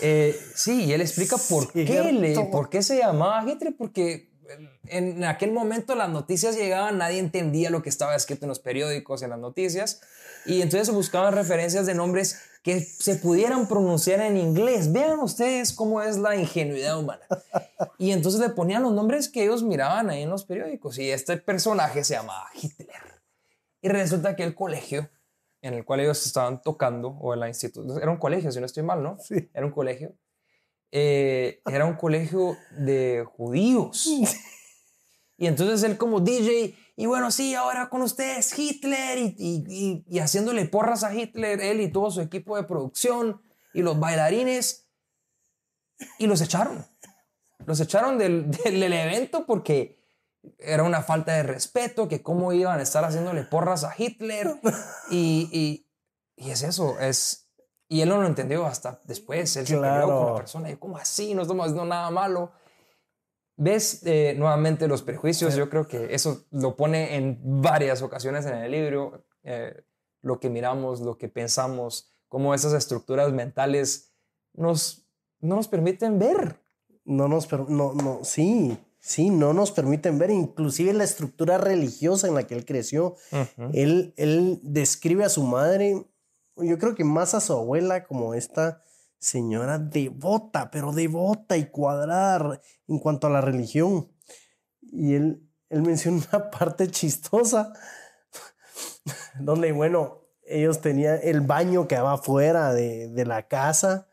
Eh, 0.00 0.40
sí, 0.54 0.84
y 0.84 0.92
él 0.92 1.00
explica 1.00 1.36
por 1.36 1.72
qué, 1.72 2.12
le, 2.12 2.34
por 2.46 2.70
qué 2.70 2.82
se 2.82 2.98
llamaba 2.98 3.44
Hitler, 3.48 3.74
porque 3.76 4.30
en 4.86 5.24
aquel 5.24 5.52
momento 5.52 5.94
las 5.94 6.08
noticias 6.08 6.56
llegaban, 6.56 6.98
nadie 6.98 7.18
entendía 7.18 7.70
lo 7.70 7.82
que 7.82 7.88
estaba 7.88 8.16
escrito 8.16 8.44
en 8.44 8.48
los 8.48 8.60
periódicos, 8.60 9.22
en 9.22 9.30
las 9.30 9.38
noticias, 9.38 10.00
y 10.46 10.62
entonces 10.62 10.88
se 10.88 10.92
buscaban 10.92 11.34
referencias 11.34 11.86
de 11.86 11.94
nombres 11.94 12.40
que 12.62 12.80
se 12.80 13.16
pudieran 13.16 13.68
pronunciar 13.68 14.20
en 14.20 14.36
inglés. 14.36 14.92
Vean 14.92 15.20
ustedes 15.20 15.72
cómo 15.72 16.02
es 16.02 16.16
la 16.18 16.36
ingenuidad 16.36 16.98
humana. 16.98 17.22
Y 17.98 18.12
entonces 18.12 18.40
le 18.40 18.50
ponían 18.50 18.82
los 18.82 18.92
nombres 18.92 19.28
que 19.28 19.44
ellos 19.44 19.62
miraban 19.62 20.10
ahí 20.10 20.22
en 20.22 20.30
los 20.30 20.44
periódicos, 20.44 20.98
y 20.98 21.10
este 21.10 21.36
personaje 21.36 22.04
se 22.04 22.14
llamaba 22.14 22.46
Hitler. 22.54 23.20
Y 23.82 23.88
resulta 23.88 24.36
que 24.36 24.44
el 24.44 24.54
colegio 24.54 25.08
en 25.62 25.74
el 25.74 25.84
cual 25.84 26.00
ellos 26.00 26.24
estaban 26.24 26.62
tocando, 26.62 27.08
o 27.08 27.34
en 27.34 27.40
la 27.40 27.48
institución, 27.48 28.00
era 28.00 28.10
un 28.10 28.18
colegio, 28.18 28.50
si 28.50 28.60
no 28.60 28.66
estoy 28.66 28.82
mal, 28.82 29.02
¿no? 29.02 29.18
Sí. 29.18 29.50
Era 29.52 29.66
un 29.66 29.72
colegio. 29.72 30.14
Eh, 30.92 31.60
era 31.66 31.84
un 31.84 31.94
colegio 31.94 32.56
de 32.76 33.24
judíos. 33.36 34.08
Y 35.40 35.46
entonces 35.46 35.82
él 35.84 35.96
como 35.96 36.20
DJ, 36.20 36.76
y 36.96 37.06
bueno, 37.06 37.30
sí, 37.30 37.54
ahora 37.54 37.88
con 37.88 38.02
ustedes 38.02 38.58
Hitler, 38.58 39.16
y, 39.16 39.34
y, 39.38 40.04
y, 40.06 40.18
haciéndole 40.18 40.66
porras 40.66 41.02
a 41.02 41.14
Hitler, 41.14 41.62
él 41.62 41.80
y 41.80 41.90
todo 41.90 42.10
su 42.10 42.20
equipo 42.20 42.58
de 42.58 42.64
producción, 42.64 43.40
y 43.72 43.80
los 43.80 43.98
bailarines, 43.98 44.86
y 46.18 46.26
los 46.26 46.42
echaron. 46.42 46.84
Los 47.64 47.80
echaron 47.80 48.18
del, 48.18 48.50
del 48.64 48.82
evento 48.92 49.46
porque 49.46 49.99
era 50.58 50.82
una 50.82 51.02
falta 51.02 51.32
de 51.34 51.42
respeto, 51.42 52.08
que 52.08 52.22
cómo 52.22 52.52
iban 52.52 52.78
a 52.78 52.82
estar 52.82 53.04
haciéndole 53.04 53.44
porras 53.44 53.84
a 53.84 53.94
Hitler. 53.96 54.60
Y, 55.10 55.48
y, 55.52 55.90
y 56.36 56.50
es 56.50 56.62
eso, 56.62 56.98
es... 57.00 57.48
Y 57.88 58.02
él 58.02 58.08
no 58.08 58.20
lo 58.20 58.28
entendió 58.28 58.64
hasta 58.66 59.00
después, 59.04 59.56
él 59.56 59.66
se 59.66 59.76
peleó 59.76 60.06
con 60.06 60.26
la 60.26 60.34
persona, 60.36 60.70
y 60.70 60.76
¿cómo 60.76 60.96
así? 60.96 61.34
No 61.34 61.42
estamos 61.42 61.64
haciendo 61.64 61.84
nada 61.84 62.08
malo. 62.10 62.52
¿Ves 63.56 64.06
eh, 64.06 64.34
nuevamente 64.38 64.86
los 64.86 65.02
prejuicios? 65.02 65.56
Yo 65.56 65.68
creo 65.68 65.88
que 65.88 66.14
eso 66.14 66.46
lo 66.52 66.76
pone 66.76 67.16
en 67.16 67.40
varias 67.60 68.00
ocasiones 68.00 68.46
en 68.46 68.54
el 68.54 68.70
libro, 68.70 69.26
eh, 69.42 69.84
lo 70.22 70.38
que 70.38 70.48
miramos, 70.48 71.00
lo 71.00 71.18
que 71.18 71.28
pensamos, 71.28 72.14
cómo 72.28 72.54
esas 72.54 72.74
estructuras 72.74 73.32
mentales 73.32 74.14
nos, 74.52 75.06
no 75.40 75.56
nos 75.56 75.66
permiten 75.66 76.18
ver. 76.18 76.62
No 77.04 77.26
nos, 77.26 77.50
no, 77.68 77.92
no, 77.92 78.20
sí, 78.22 78.78
Sí, 79.00 79.30
no 79.30 79.54
nos 79.54 79.72
permiten 79.72 80.18
ver, 80.18 80.30
inclusive 80.30 80.92
la 80.92 81.04
estructura 81.04 81.56
religiosa 81.56 82.28
en 82.28 82.34
la 82.34 82.46
que 82.46 82.54
él 82.54 82.66
creció. 82.66 83.16
él, 83.72 84.12
él 84.16 84.60
describe 84.62 85.24
a 85.24 85.30
su 85.30 85.42
madre, 85.42 86.06
yo 86.56 86.78
creo 86.78 86.94
que 86.94 87.04
más 87.04 87.34
a 87.34 87.40
su 87.40 87.54
abuela 87.54 88.04
como 88.04 88.34
esta 88.34 88.82
señora 89.18 89.78
devota, 89.78 90.70
pero 90.70 90.92
devota 90.92 91.56
y 91.56 91.66
cuadrada 91.70 92.60
en 92.88 92.98
cuanto 92.98 93.26
a 93.26 93.30
la 93.30 93.40
religión. 93.40 94.12
Y 94.82 95.14
él, 95.14 95.48
él 95.70 95.82
menciona 95.82 96.18
una 96.32 96.50
parte 96.50 96.88
chistosa, 96.88 97.72
donde, 99.40 99.72
bueno, 99.72 100.20
ellos 100.42 100.82
tenían 100.82 101.20
el 101.22 101.40
baño 101.40 101.88
que 101.88 101.94
estaba 101.94 102.18
fuera 102.18 102.74
de, 102.74 103.08
de 103.08 103.24
la 103.24 103.48
casa. 103.48 104.08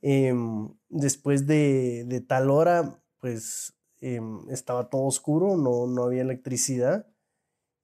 Em, 0.00 0.74
después 0.88 1.46
de, 1.46 2.04
de 2.06 2.20
tal 2.20 2.50
hora, 2.50 3.00
pues 3.20 3.77
Em, 4.00 4.48
estaba 4.50 4.88
todo 4.88 5.02
oscuro, 5.04 5.56
no, 5.56 5.86
no 5.86 6.04
había 6.04 6.22
electricidad. 6.22 7.06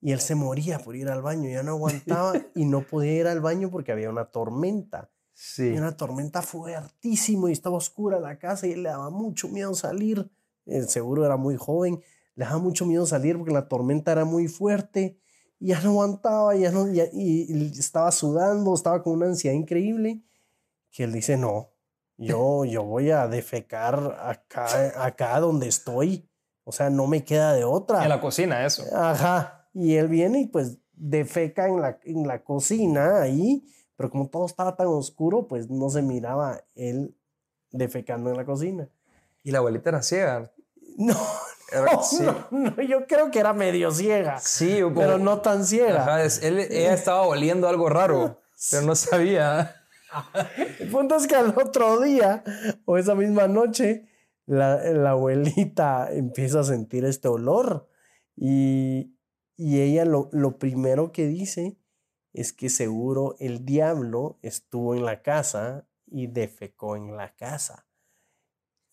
Y 0.01 0.13
él 0.13 0.21
se 0.21 0.35
moría 0.35 0.79
por 0.79 0.97
ir 0.97 1.09
al 1.09 1.23
baño, 1.23 1.49
ya 1.49 1.63
no 1.63 1.73
aguantaba 1.73 2.35
y 2.55 2.67
no 2.67 2.87
podía 2.87 3.15
ir 3.15 3.27
al 3.27 3.41
baño 3.41 3.71
porque 3.71 3.93
había 3.93 4.11
una 4.11 4.27
tormenta. 4.27 5.11
Sí. 5.37 5.73
una 5.73 5.97
tormenta 5.97 6.43
fuertísima 6.43 7.49
y 7.49 7.53
estaba 7.53 7.77
oscura 7.77 8.21
la 8.21 8.39
casa 8.39 8.69
y 8.69 8.73
él 8.73 8.85
le 8.85 8.91
daba 8.91 9.11
mucho 9.11 9.49
miedo 9.49 9.75
salir. 9.75 10.31
El 10.65 10.89
seguro 10.89 11.25
era 11.27 11.37
muy 11.37 11.57
joven, 11.57 12.01
le 12.37 12.45
daba 12.45 12.59
mucho 12.59 12.87
miedo 12.87 13.05
salir 13.05 13.37
porque 13.37 13.53
la 13.53 13.67
tormenta 13.67 14.13
era 14.13 14.25
muy 14.25 14.47
fuerte 14.47 15.19
y 15.59 15.69
ya 15.69 15.81
no 15.81 15.91
aguantaba 15.91 16.55
ya 16.55 16.71
no, 16.71 16.87
y 16.89 17.73
estaba 17.77 18.13
sudando, 18.13 18.75
estaba 18.75 19.03
con 19.03 19.15
una 19.15 19.27
ansiedad 19.27 19.57
increíble 19.57 20.23
que 20.93 21.03
él 21.03 21.13
dice, 21.13 21.37
no, 21.37 21.74
yo, 22.17 22.65
yo 22.65 22.85
voy 22.85 23.11
a 23.11 23.27
defecar 23.29 24.19
acá, 24.21 25.05
acá 25.05 25.41
donde 25.41 25.69
estoy. 25.69 26.29
O 26.65 26.73
sea, 26.73 26.89
no 26.91 27.07
me 27.07 27.25
queda 27.25 27.53
de 27.53 27.65
otra. 27.65 28.03
En 28.03 28.09
la 28.09 28.21
cocina, 28.21 28.65
eso. 28.65 28.85
Ajá. 28.95 29.69
Y 29.75 29.97
él 29.97 30.09
viene 30.09 30.41
y 30.41 30.47
pues 30.47 30.79
defeca 30.93 31.69
en 31.69 31.81
la, 31.81 31.99
en 32.05 32.27
la 32.27 32.43
cocina 32.43 33.21
ahí, 33.21 33.65
pero 33.97 34.11
como 34.11 34.29
todo 34.29 34.47
estaba 34.47 34.77
tan 34.77 34.87
oscuro, 34.87 35.47
pues 35.49 35.69
no 35.69 35.91
se 35.91 36.03
miraba 36.03 36.63
él 36.75 37.17
defecando 37.71 38.31
en 38.31 38.37
la 38.37 38.45
cocina. 38.45 38.89
¿Y 39.43 39.51
la 39.51 39.59
abuelita 39.59 39.91
era 39.91 40.03
ciega? 40.03 40.51
No, 40.97 41.17
no, 42.53 42.83
yo 42.83 43.07
creo 43.09 43.33
que 43.33 43.41
era 43.41 43.53
medio 43.53 43.91
ciega. 43.91 44.39
Sí, 44.39 44.81
pero 44.95 45.19
no 45.19 45.41
tan 45.41 45.65
ciega. 45.65 46.03
Ajá, 46.03 46.23
él, 46.23 46.59
ella 46.71 46.95
estaba 46.95 47.23
oliendo 47.23 47.69
algo 47.69 47.89
raro, 47.89 48.41
pero 48.71 48.83
no 48.83 48.95
sabía. 48.95 49.75
El 50.79 50.89
punto 50.89 51.17
es 51.17 51.27
que 51.27 51.35
al 51.35 51.55
otro 51.57 52.01
día 52.01 52.45
o 52.85 52.99
esa 52.99 53.15
misma 53.15 53.49
noche, 53.49 54.09
la, 54.47 55.11
abuelita 55.11 56.13
empieza 56.13 56.61
a 56.61 56.65
sentir 56.65 57.05
este 57.05 57.29
olor 57.29 57.89
y, 58.37 59.11
ella 59.57 60.05
lo, 60.05 60.59
primero 60.59 61.13
que 61.13 61.27
dice 61.27 61.79
es 62.33 62.53
que 62.53 62.69
seguro 62.69 63.37
el 63.39 63.65
diablo 63.65 64.39
estuvo 64.43 64.95
en 64.95 65.05
la 65.05 65.23
casa 65.23 65.87
y 66.07 66.27
defecó 66.27 66.97
en 66.97 67.17
la 67.17 67.35
casa. 67.37 67.87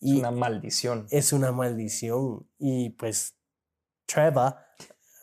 es 0.00 0.12
una 0.12 0.30
maldición. 0.30 1.06
Es 1.10 1.32
una 1.32 1.50
maldición. 1.50 2.48
Y 2.58 2.90
pues 2.90 3.36
Trevor 4.06 4.54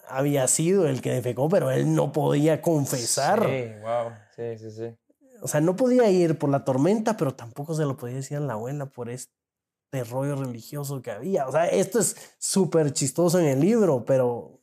había 0.10 0.48
sido 0.50 0.88
el 0.88 1.02
que 1.02 1.14
defecó, 1.14 1.48
pero 1.48 1.72
él 1.72 1.96
no 1.96 2.12
podía 2.12 2.62
confesar. 2.62 3.46
Sí, 3.46 3.72
wow. 3.82 4.12
Sí, 4.36 4.58
sí, 4.58 4.72
sí. 4.72 4.98
O 5.41 5.47
sea, 5.47 5.62
no 5.62 5.75
podía 5.75 6.10
ir 6.10 6.38
por 6.38 6.49
la 6.49 6.63
tormenta, 6.63 7.17
pero 7.17 7.34
tampoco 7.34 7.73
se 7.73 7.86
lo 7.86 7.97
podía 7.97 8.15
decir 8.15 8.38
a 8.38 8.41
la 8.41 8.54
abuela 8.54 8.86
por 8.88 9.10
este 9.10 9.32
rollo 10.10 10.36
religioso 10.36 11.02
que 11.02 11.12
había. 11.12 11.47
O 11.47 11.52
sea, 11.52 11.67
esto 11.67 11.99
es 11.99 12.15
súper 12.38 12.93
chistoso 12.93 13.39
en 13.39 13.45
el 13.45 13.60
libro, 13.60 14.06
pero 14.06 14.60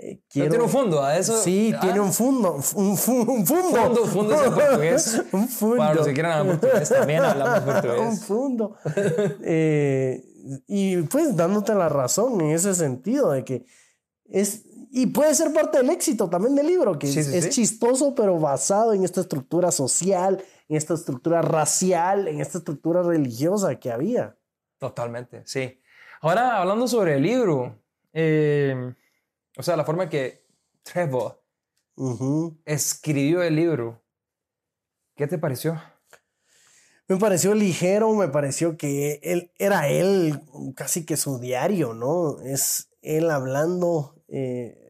eh, 0.00 0.20
quiero... 0.28 0.50
tiene 0.50 0.64
un 0.64 0.70
fondo 0.70 1.02
a 1.02 1.16
eso. 1.16 1.40
Sí, 1.40 1.72
ah. 1.74 1.80
tiene 1.80 2.00
un 2.00 2.12
fondo. 2.12 2.54
Un, 2.54 2.96
fundo. 2.96 3.32
Un 3.32 3.46
fondo, 3.46 4.06
fondo 4.06 4.34
es 4.34 4.42
en 4.42 4.54
portugués. 4.54 5.22
un 5.32 5.48
fondo. 5.48 5.76
Para 5.76 5.94
los 5.94 6.06
que 6.06 6.12
quieran 6.12 6.32
hablar 6.32 6.60
portugués, 6.60 6.88
también 6.88 7.24
hablamos 7.24 7.60
portugués. 7.60 8.00
un 8.00 8.18
fondo. 8.18 8.76
eh, 9.42 10.24
y 10.66 10.96
pues 11.02 11.36
dándote 11.36 11.74
la 11.74 11.88
razón 11.88 12.40
en 12.40 12.50
ese 12.50 12.74
sentido 12.74 13.30
de 13.30 13.44
que 13.44 13.64
es 14.26 14.64
y 14.96 15.08
puede 15.08 15.34
ser 15.34 15.52
parte 15.52 15.78
del 15.78 15.90
éxito 15.90 16.30
también 16.30 16.54
del 16.54 16.68
libro, 16.68 16.96
que 17.00 17.08
es, 17.08 17.48
chistoso, 17.50 18.14
pero 18.14 18.38
basado 18.38 18.94
en 18.94 19.02
esta 19.02 19.22
estructura 19.22 19.72
social, 19.72 20.40
en 20.68 20.76
esta 20.76 20.94
estructura 20.94 21.42
racial, 21.42 22.28
en 22.28 22.40
esta 22.40 22.58
estructura 22.58 23.02
religiosa 23.02 23.74
que 23.80 23.90
había. 23.90 24.38
Totalmente, 24.78 25.42
sí. 25.46 25.80
Ahora, 26.20 26.60
hablando 26.60 26.86
sobre 26.86 27.16
el 27.16 27.24
libro, 27.24 27.82
eh, 28.12 28.94
o 29.56 29.64
sea, 29.64 29.76
la 29.76 29.84
forma 29.84 30.08
que 30.08 30.46
Trevor 30.84 31.42
escribió 32.64 33.42
el 33.42 33.56
libro, 33.56 34.00
¿qué 35.16 35.26
te 35.26 35.38
pareció? 35.38 35.82
Me 37.08 37.16
pareció 37.16 37.52
ligero, 37.56 38.14
me 38.14 38.28
pareció 38.28 38.76
que 38.76 39.18
él 39.24 39.50
era 39.58 39.88
él, 39.88 40.40
casi 40.76 41.04
que 41.04 41.16
su 41.16 41.40
diario, 41.40 41.94
¿no? 41.94 42.38
Es 42.42 42.90
él 43.02 43.28
hablando. 43.32 44.22
Eh, 44.28 44.82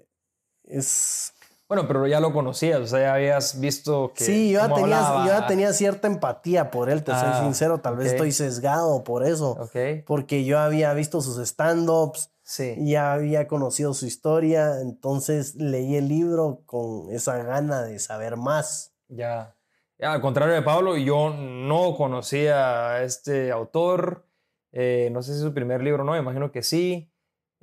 es... 0.64 1.33
Bueno, 1.66 1.88
pero 1.88 2.07
ya 2.07 2.20
lo 2.20 2.33
conocías, 2.33 2.81
o 2.81 2.87
sea, 2.87 3.00
ya 3.00 3.14
habías 3.14 3.59
visto 3.59 4.12
que... 4.14 4.24
Sí, 4.24 4.50
yo 4.50 4.61
ya, 4.61 4.74
tenía, 4.74 5.24
yo 5.24 5.27
ya 5.27 5.46
tenía 5.46 5.72
cierta 5.72 6.07
empatía 6.07 6.70
por 6.70 6.90
él, 6.90 7.03
te 7.03 7.12
soy 7.12 7.22
ah, 7.24 7.40
sincero, 7.42 7.79
tal 7.79 7.96
vez 7.96 8.12
estoy 8.12 8.33
sesgado 8.33 9.03
por 9.03 9.27
eso, 9.27 9.59
porque 10.07 10.44
yo 10.44 10.59
había 10.59 10.92
visto 10.92 11.22
sus 11.22 11.38
stand-ups, 11.38 12.31
sí. 12.42 12.77
ya 12.81 13.14
había 13.14 13.48
conocido 13.48 13.94
su 13.94 14.05
historia, 14.07 14.81
entonces 14.83 15.55
leí 15.55 15.96
el 15.96 16.09
libro 16.09 16.62
con 16.66 17.11
esa 17.11 17.38
gana 17.42 17.83
de 17.83 17.98
saber 17.98 18.37
más. 18.37 18.92
Ya, 19.09 19.57
al 20.00 20.20
contrario 20.20 20.55
de 20.55 20.62
Pablo, 20.62 20.96
yo 20.96 21.31
no 21.31 21.94
conocía 21.96 22.90
a 22.90 23.03
este 23.05 23.50
autor, 23.50 24.27
eh, 24.72 25.09
no 25.12 25.22
sé 25.22 25.33
si 25.33 25.38
es 25.38 25.44
su 25.44 25.55
primer 25.55 25.83
libro 25.83 26.03
o 26.03 26.07
no, 26.07 26.12
me 26.12 26.18
imagino 26.18 26.53
que 26.53 26.62
sí. 26.62 27.11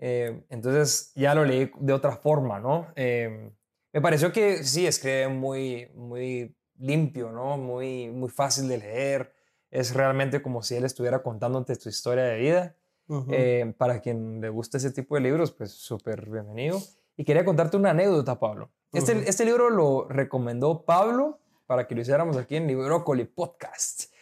Eh, 0.04 0.44
entonces 0.50 1.14
ya 1.16 1.36
lo 1.36 1.46
leí 1.46 1.72
de 1.80 1.94
otra 1.94 2.18
forma, 2.18 2.60
¿no? 2.60 2.88
Eh, 2.96 3.52
me 3.94 4.02
pareció 4.02 4.32
que 4.32 4.64
sí, 4.64 4.88
escribe 4.88 5.28
muy, 5.28 5.90
muy 5.94 6.56
limpio, 6.80 7.32
¿no? 7.32 7.56
Muy, 7.58 8.10
muy 8.10 8.30
fácil 8.30 8.68
de 8.68 8.80
leer. 8.80 9.32
Es 9.70 9.94
realmente 9.94 10.42
como 10.42 10.64
si 10.64 10.76
él 10.76 10.86
estuviera 10.86 11.22
contándote 11.22 11.76
tu 11.76 11.88
historia 11.88 12.24
de 12.24 12.40
vida. 12.40 12.76
Eh, 13.30 13.74
para 13.78 14.00
quien 14.00 14.40
le 14.40 14.48
guste 14.48 14.78
ese 14.78 14.90
tipo 14.92 15.16
de 15.16 15.22
libros, 15.22 15.52
pues 15.52 15.72
súper 15.72 16.30
bienvenido. 16.30 16.82
Y 17.18 17.26
quería 17.26 17.44
contarte 17.44 17.76
una 17.76 17.90
anécdota, 17.92 18.40
Pablo. 18.40 18.72
Este, 18.94 19.30
este 19.30 19.46
libro 19.46 19.70
lo 19.70 20.08
recomendó 20.08 20.86
Pablo 20.86 21.40
para 21.68 21.88
que 21.88 21.94
lo 21.94 22.02
hiciéramos 22.02 22.38
aquí 22.38 22.56
en 22.56 22.68
Librócoli 22.68 23.26
Podcast. 23.26 24.14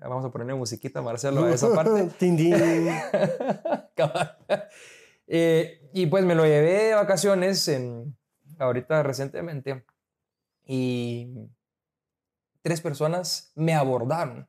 Vamos 0.00 0.24
a 0.24 0.30
ponerle 0.30 0.54
musiquita, 0.54 1.02
Marcelo, 1.02 1.44
a 1.44 1.52
esa 1.52 1.74
parte. 1.74 2.08
eh, 5.26 5.90
y 5.92 6.06
pues 6.06 6.24
me 6.24 6.34
lo 6.34 6.44
llevé 6.44 6.84
de 6.84 6.94
vacaciones 6.94 7.66
en, 7.68 8.16
ahorita 8.58 9.02
recientemente 9.02 9.84
y 10.64 11.50
tres 12.62 12.80
personas 12.80 13.52
me 13.54 13.74
abordaron 13.74 14.48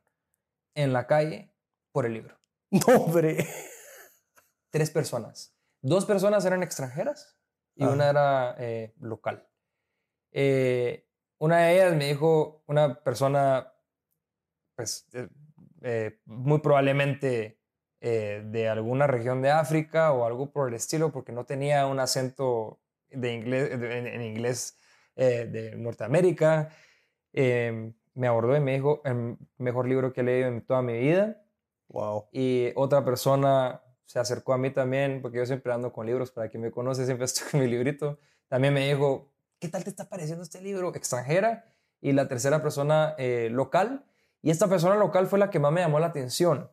en 0.74 0.92
la 0.92 1.06
calle 1.06 1.52
por 1.92 2.06
el 2.06 2.14
libro. 2.14 2.38
hombre! 2.86 3.46
Tres 4.70 4.90
personas. 4.90 5.54
Dos 5.80 6.04
personas 6.04 6.44
eran 6.44 6.62
extranjeras 6.62 7.38
y 7.74 7.84
una 7.84 8.10
era 8.10 8.56
eh, 8.58 8.94
local. 9.00 9.48
Eh, 10.32 11.08
una 11.38 11.58
de 11.58 11.74
ellas 11.74 11.94
me 11.94 12.08
dijo, 12.08 12.64
una 12.66 13.02
persona 13.02 13.72
pues 14.78 15.08
eh, 15.12 15.28
eh, 15.82 16.20
muy 16.24 16.60
probablemente 16.60 17.58
eh, 18.00 18.44
de 18.46 18.68
alguna 18.68 19.08
región 19.08 19.42
de 19.42 19.50
África 19.50 20.12
o 20.12 20.24
algo 20.24 20.52
por 20.52 20.68
el 20.68 20.74
estilo, 20.74 21.10
porque 21.10 21.32
no 21.32 21.46
tenía 21.46 21.84
un 21.88 21.98
acento 21.98 22.78
de 23.10 23.32
inglés, 23.34 23.70
en, 23.72 24.22
inglés 24.22 24.76
de 25.16 25.74
Norteamérica. 25.76 26.68
Em, 27.32 27.92
me 28.14 28.28
abordó 28.28 28.56
y 28.56 28.60
me 28.60 28.74
dijo, 28.74 29.02
el 29.04 29.36
mejor 29.56 29.88
libro 29.88 30.12
que 30.12 30.20
he 30.20 30.24
leído 30.24 30.46
en 30.46 30.64
toda 30.64 30.80
mi 30.80 30.96
vida. 30.96 31.42
Wow. 31.88 32.28
Y 32.30 32.70
otra 32.76 33.04
persona 33.04 33.82
se 34.06 34.20
acercó 34.20 34.52
a 34.52 34.58
mí 34.58 34.70
también, 34.70 35.20
porque 35.20 35.38
yo 35.38 35.46
siempre 35.46 35.72
ando 35.72 35.92
con 35.92 36.06
libros, 36.06 36.30
para 36.30 36.48
quien 36.48 36.62
me 36.62 36.70
conoce, 36.70 37.04
siempre 37.04 37.24
estoy 37.24 37.50
con 37.50 37.58
mi 37.58 37.66
librito. 37.66 38.20
También 38.46 38.74
me 38.74 38.86
dijo, 38.86 39.32
¿qué 39.58 39.66
tal 39.66 39.82
te 39.82 39.90
está 39.90 40.08
pareciendo 40.08 40.44
este 40.44 40.60
libro? 40.60 40.94
Extranjera. 40.94 41.64
Y 42.00 42.12
la 42.12 42.28
tercera 42.28 42.62
persona 42.62 43.16
local 43.50 44.04
y 44.42 44.50
esta 44.50 44.68
persona 44.68 44.94
local 44.94 45.26
fue 45.26 45.38
la 45.38 45.50
que 45.50 45.58
más 45.58 45.72
me 45.72 45.80
llamó 45.80 45.98
la 45.98 46.06
atención. 46.06 46.70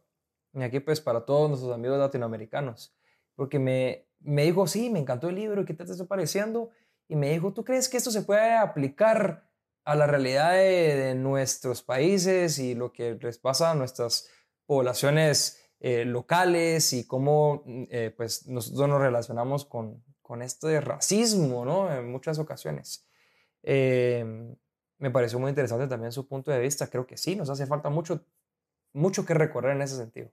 Y 0.53 0.63
aquí 0.63 0.79
pues 0.79 1.01
para 1.01 1.25
todos 1.25 1.49
nuestros 1.49 1.73
amigos 1.73 1.97
latinoamericanos. 1.97 2.95
Porque 3.35 3.59
me, 3.59 4.07
me 4.19 4.43
dijo, 4.43 4.67
sí, 4.67 4.89
me 4.89 4.99
encantó 4.99 5.29
el 5.29 5.35
libro, 5.35 5.65
¿qué 5.65 5.73
te 5.73 5.83
está 5.83 6.05
pareciendo? 6.05 6.69
Y 7.07 7.15
me 7.15 7.31
dijo, 7.31 7.53
¿tú 7.53 7.63
crees 7.63 7.89
que 7.89 7.97
esto 7.97 8.11
se 8.11 8.21
puede 8.21 8.53
aplicar 8.53 9.49
a 9.83 9.95
la 9.95 10.07
realidad 10.07 10.53
de, 10.53 11.13
nuestros 11.15 11.83
países 11.83 12.57
y 12.57 12.73
lo 12.73 12.91
que 12.91 13.17
les 13.21 13.37
pasa 13.37 13.71
a 13.71 13.75
nuestras 13.75 14.29
poblaciones 14.65 15.61
eh, 15.79 16.05
locales 16.05 16.93
y 16.93 17.05
cómo 17.05 17.63
eh, 17.67 18.11
pues 18.15 18.47
nosotros 18.47 18.89
nos 18.89 18.99
relacionamos 18.99 19.65
con, 19.65 20.03
con 20.21 20.41
este 20.41 20.81
racismo, 20.81 21.65
¿no? 21.65 21.93
En 21.93 22.11
muchas 22.11 22.39
ocasiones. 22.39 23.07
Eh, 23.61 24.55
me 24.97 25.11
pareció 25.11 25.39
muy 25.39 25.49
interesante 25.49 25.87
también 25.87 26.11
su 26.11 26.27
punto 26.27 26.51
de 26.51 26.59
vista. 26.59 26.87
Creo 26.87 27.05
que 27.05 27.17
sí, 27.17 27.35
nos 27.35 27.49
hace 27.49 27.65
falta 27.65 27.89
mucho, 27.89 28.25
mucho 28.93 29.25
que 29.25 29.33
recorrer 29.33 29.75
en 29.75 29.81
ese 29.81 29.97
sentido. 29.97 30.31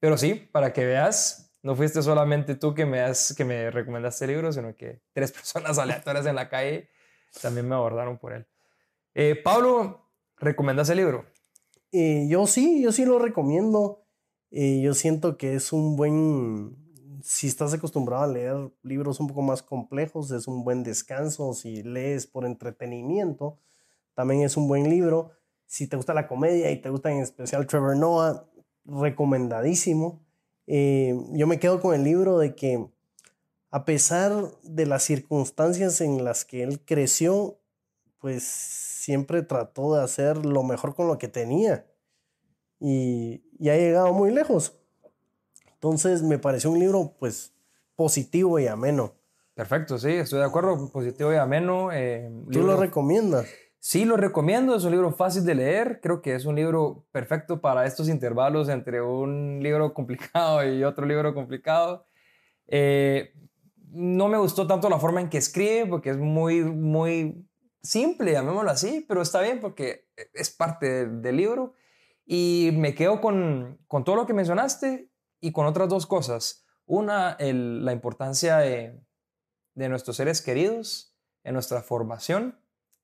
Pero 0.00 0.16
sí, 0.16 0.34
para 0.34 0.72
que 0.72 0.84
veas, 0.84 1.54
no 1.62 1.74
fuiste 1.74 2.02
solamente 2.02 2.54
tú 2.54 2.74
que 2.74 2.86
me, 2.86 3.00
has, 3.00 3.34
que 3.36 3.44
me 3.44 3.70
recomendaste 3.70 4.24
el 4.24 4.30
libro, 4.32 4.52
sino 4.52 4.74
que 4.76 5.02
tres 5.12 5.32
personas 5.32 5.78
aleatorias 5.78 6.26
en 6.26 6.36
la 6.36 6.48
calle 6.48 6.88
también 7.42 7.68
me 7.68 7.74
abordaron 7.74 8.18
por 8.18 8.32
él. 8.32 8.46
Eh, 9.14 9.34
Pablo, 9.42 10.10
¿recomendas 10.36 10.88
el 10.90 10.98
libro? 10.98 11.26
Eh, 11.92 12.26
yo 12.28 12.46
sí, 12.46 12.82
yo 12.82 12.92
sí 12.92 13.04
lo 13.04 13.18
recomiendo. 13.18 14.04
Eh, 14.50 14.80
yo 14.80 14.94
siento 14.94 15.36
que 15.36 15.54
es 15.54 15.72
un 15.72 15.96
buen, 15.96 16.76
si 17.22 17.46
estás 17.46 17.74
acostumbrado 17.74 18.22
a 18.22 18.28
leer 18.28 18.72
libros 18.82 19.20
un 19.20 19.28
poco 19.28 19.42
más 19.42 19.62
complejos, 19.62 20.30
es 20.30 20.46
un 20.46 20.64
buen 20.64 20.82
descanso. 20.82 21.52
Si 21.52 21.82
lees 21.82 22.26
por 22.26 22.46
entretenimiento, 22.46 23.58
también 24.18 24.42
es 24.42 24.56
un 24.56 24.66
buen 24.66 24.90
libro. 24.90 25.30
Si 25.64 25.86
te 25.86 25.94
gusta 25.94 26.12
la 26.12 26.26
comedia 26.26 26.72
y 26.72 26.80
te 26.80 26.90
gusta 26.90 27.12
en 27.12 27.18
especial 27.18 27.68
Trevor 27.68 27.96
Noah, 27.96 28.50
recomendadísimo. 28.84 30.26
Eh, 30.66 31.14
yo 31.34 31.46
me 31.46 31.60
quedo 31.60 31.80
con 31.80 31.94
el 31.94 32.02
libro 32.02 32.36
de 32.36 32.56
que 32.56 32.84
a 33.70 33.84
pesar 33.84 34.32
de 34.64 34.86
las 34.86 35.04
circunstancias 35.04 36.00
en 36.00 36.24
las 36.24 36.44
que 36.44 36.64
él 36.64 36.84
creció, 36.84 37.60
pues 38.18 38.42
siempre 38.42 39.42
trató 39.42 39.94
de 39.94 40.02
hacer 40.02 40.44
lo 40.44 40.64
mejor 40.64 40.96
con 40.96 41.06
lo 41.06 41.16
que 41.16 41.28
tenía 41.28 41.86
y, 42.80 43.44
y 43.56 43.68
ha 43.68 43.76
llegado 43.76 44.12
muy 44.12 44.32
lejos. 44.32 44.80
Entonces 45.74 46.24
me 46.24 46.40
pareció 46.40 46.72
un 46.72 46.80
libro 46.80 47.14
pues 47.20 47.54
positivo 47.94 48.58
y 48.58 48.66
ameno. 48.66 49.14
Perfecto, 49.54 49.96
sí, 49.96 50.10
estoy 50.10 50.40
de 50.40 50.46
acuerdo, 50.46 50.90
positivo 50.90 51.32
y 51.32 51.36
ameno. 51.36 51.92
Eh, 51.92 52.28
¿Tú 52.50 52.64
lo 52.64 52.76
recomiendas? 52.76 53.46
Sí, 53.80 54.04
lo 54.04 54.16
recomiendo, 54.16 54.74
es 54.74 54.84
un 54.84 54.90
libro 54.90 55.12
fácil 55.12 55.44
de 55.44 55.54
leer, 55.54 56.00
creo 56.02 56.20
que 56.20 56.34
es 56.34 56.44
un 56.44 56.56
libro 56.56 57.06
perfecto 57.12 57.60
para 57.60 57.86
estos 57.86 58.08
intervalos 58.08 58.68
entre 58.68 59.00
un 59.00 59.60
libro 59.62 59.94
complicado 59.94 60.66
y 60.68 60.82
otro 60.82 61.06
libro 61.06 61.32
complicado. 61.32 62.06
Eh, 62.66 63.32
no 63.90 64.28
me 64.28 64.36
gustó 64.36 64.66
tanto 64.66 64.90
la 64.90 64.98
forma 64.98 65.20
en 65.20 65.30
que 65.30 65.38
escribe 65.38 65.86
porque 65.86 66.10
es 66.10 66.18
muy, 66.18 66.62
muy 66.62 67.46
simple, 67.82 68.32
llamémoslo 68.32 68.70
así, 68.70 69.04
pero 69.08 69.22
está 69.22 69.40
bien 69.40 69.60
porque 69.60 70.08
es 70.34 70.50
parte 70.50 71.06
del 71.06 71.36
libro. 71.36 71.74
Y 72.26 72.70
me 72.74 72.94
quedo 72.94 73.20
con, 73.20 73.78
con, 73.86 74.04
todo 74.04 74.16
lo 74.16 74.26
que 74.26 74.34
mencionaste 74.34 75.10
y 75.40 75.52
con 75.52 75.66
otras 75.66 75.88
dos 75.88 76.06
cosas. 76.06 76.66
Una, 76.84 77.38
la 77.38 77.92
importancia 77.92 78.58
de, 78.58 79.00
de 79.74 79.88
nuestros 79.88 80.16
seres 80.16 80.42
queridos 80.42 81.16
en 81.44 81.54
nuestra 81.54 81.80
formación 81.80 82.58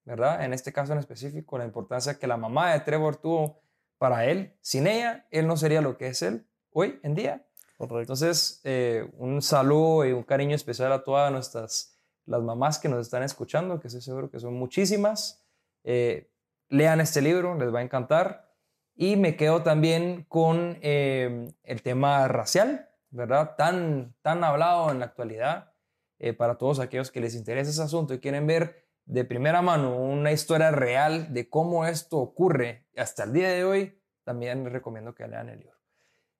¿verdad? 0.04 0.44
En 0.44 0.52
este 0.52 0.72
caso 0.72 0.92
en 0.92 0.98
específico, 0.98 1.58
la 1.58 1.64
importancia 1.64 2.18
que 2.18 2.26
la 2.26 2.36
mamá 2.36 2.72
de 2.72 2.80
Trevor 2.80 3.16
tuvo 3.16 3.60
para 3.98 4.26
él. 4.26 4.54
Sin 4.60 4.86
ella, 4.86 5.26
él 5.30 5.46
no 5.46 5.56
sería 5.56 5.80
lo 5.80 5.96
que 5.96 6.08
es 6.08 6.22
él 6.22 6.46
hoy 6.70 7.00
en 7.02 7.14
día. 7.14 7.46
Entonces, 7.78 8.60
eh, 8.64 9.10
un 9.18 9.42
saludo 9.42 10.06
y 10.06 10.12
un 10.12 10.22
cariño 10.22 10.54
especial 10.54 10.92
a 10.92 11.04
todas 11.04 11.30
nuestras, 11.32 11.98
las 12.24 12.42
mamás 12.42 12.78
que 12.78 12.88
nos 12.88 13.00
están 13.00 13.22
escuchando, 13.22 13.80
que 13.80 13.88
estoy 13.88 14.02
seguro 14.02 14.30
que 14.30 14.40
son 14.40 14.54
muchísimas. 14.54 15.44
Eh, 15.82 16.30
lean 16.68 17.00
este 17.00 17.20
libro, 17.20 17.54
les 17.56 17.74
va 17.74 17.80
a 17.80 17.82
encantar. 17.82 18.52
Y 18.94 19.16
me 19.16 19.36
quedo 19.36 19.62
también 19.62 20.24
con 20.28 20.78
eh, 20.82 21.52
el 21.62 21.82
tema 21.82 22.28
racial, 22.28 22.88
¿verdad? 23.10 23.56
Tan, 23.56 24.14
tan 24.22 24.44
hablado 24.44 24.90
en 24.90 25.00
la 25.00 25.06
actualidad. 25.06 25.74
Eh, 26.20 26.32
para 26.32 26.56
todos 26.56 26.78
aquellos 26.78 27.10
que 27.10 27.20
les 27.20 27.34
interesa 27.34 27.70
ese 27.70 27.82
asunto 27.82 28.14
y 28.14 28.20
quieren 28.20 28.46
ver 28.46 28.83
de 29.06 29.24
primera 29.24 29.62
mano 29.62 29.96
una 29.96 30.32
historia 30.32 30.70
real 30.70 31.32
de 31.32 31.48
cómo 31.48 31.86
esto 31.86 32.18
ocurre 32.18 32.86
hasta 32.96 33.24
el 33.24 33.32
día 33.32 33.50
de 33.50 33.64
hoy, 33.64 34.00
también 34.24 34.64
les 34.64 34.72
recomiendo 34.72 35.14
que 35.14 35.28
lean 35.28 35.48
el 35.48 35.60
libro. 35.60 35.76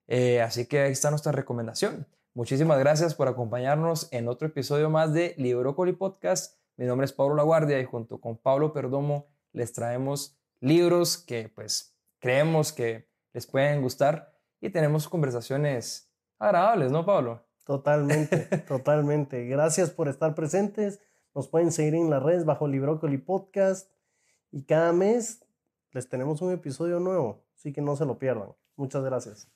Eh, 0.07 0.41
así 0.41 0.67
que 0.67 0.81
ahí 0.81 0.93
está 0.93 1.11
nuestra 1.11 1.33
recomendación. 1.33 2.07
Muchísimas 2.35 2.79
gracias 2.79 3.15
por 3.15 3.29
acompañarnos 3.29 4.09
en 4.13 4.29
otro 4.29 4.49
episodio 4.49 4.91
más 4.91 5.13
de 5.13 5.35
Librócoli 5.39 5.93
Podcast. 5.93 6.59
Mi 6.77 6.87
nombre 6.87 7.05
es 7.05 7.13
Pablo 7.13 7.35
Laguardia 7.35 7.79
y 7.79 7.85
junto 7.85 8.21
con 8.21 8.37
Pablo 8.37 8.73
Perdomo 8.73 9.29
les 9.53 9.73
traemos 9.73 10.37
libros 10.61 11.17
que 11.17 11.49
pues 11.49 11.97
creemos 12.19 12.73
que 12.73 13.09
les 13.33 13.47
pueden 13.47 13.83
gustar 13.83 14.33
y 14.61 14.71
tenemos 14.71 15.09
conversaciones 15.09 16.11
agradables, 16.39 16.91
¿no, 16.91 17.05
Pablo? 17.05 17.45
Totalmente, 17.65 18.39
totalmente. 18.69 19.47
Gracias 19.47 19.91
por 19.91 20.09
estar 20.09 20.35
presentes. 20.35 21.01
Nos 21.35 21.49
pueden 21.49 21.73
seguir 21.73 21.95
en 21.97 22.11
las 22.11 22.23
redes 22.23 22.45
bajo 22.45 22.69
Librócoli 22.69 23.19
Podcast 23.19 23.91
y 24.53 24.63
cada 24.63 24.93
mes 24.93 25.45
les 25.93 26.09
tenemos 26.09 26.41
un 26.43 26.53
episodio 26.53 27.01
nuevo, 27.01 27.43
así 27.57 27.73
que 27.73 27.81
no 27.81 27.97
se 27.97 28.07
lo 28.07 28.19
pierdan. 28.19 28.51
Muchas 28.77 29.03
gracias. 29.05 29.49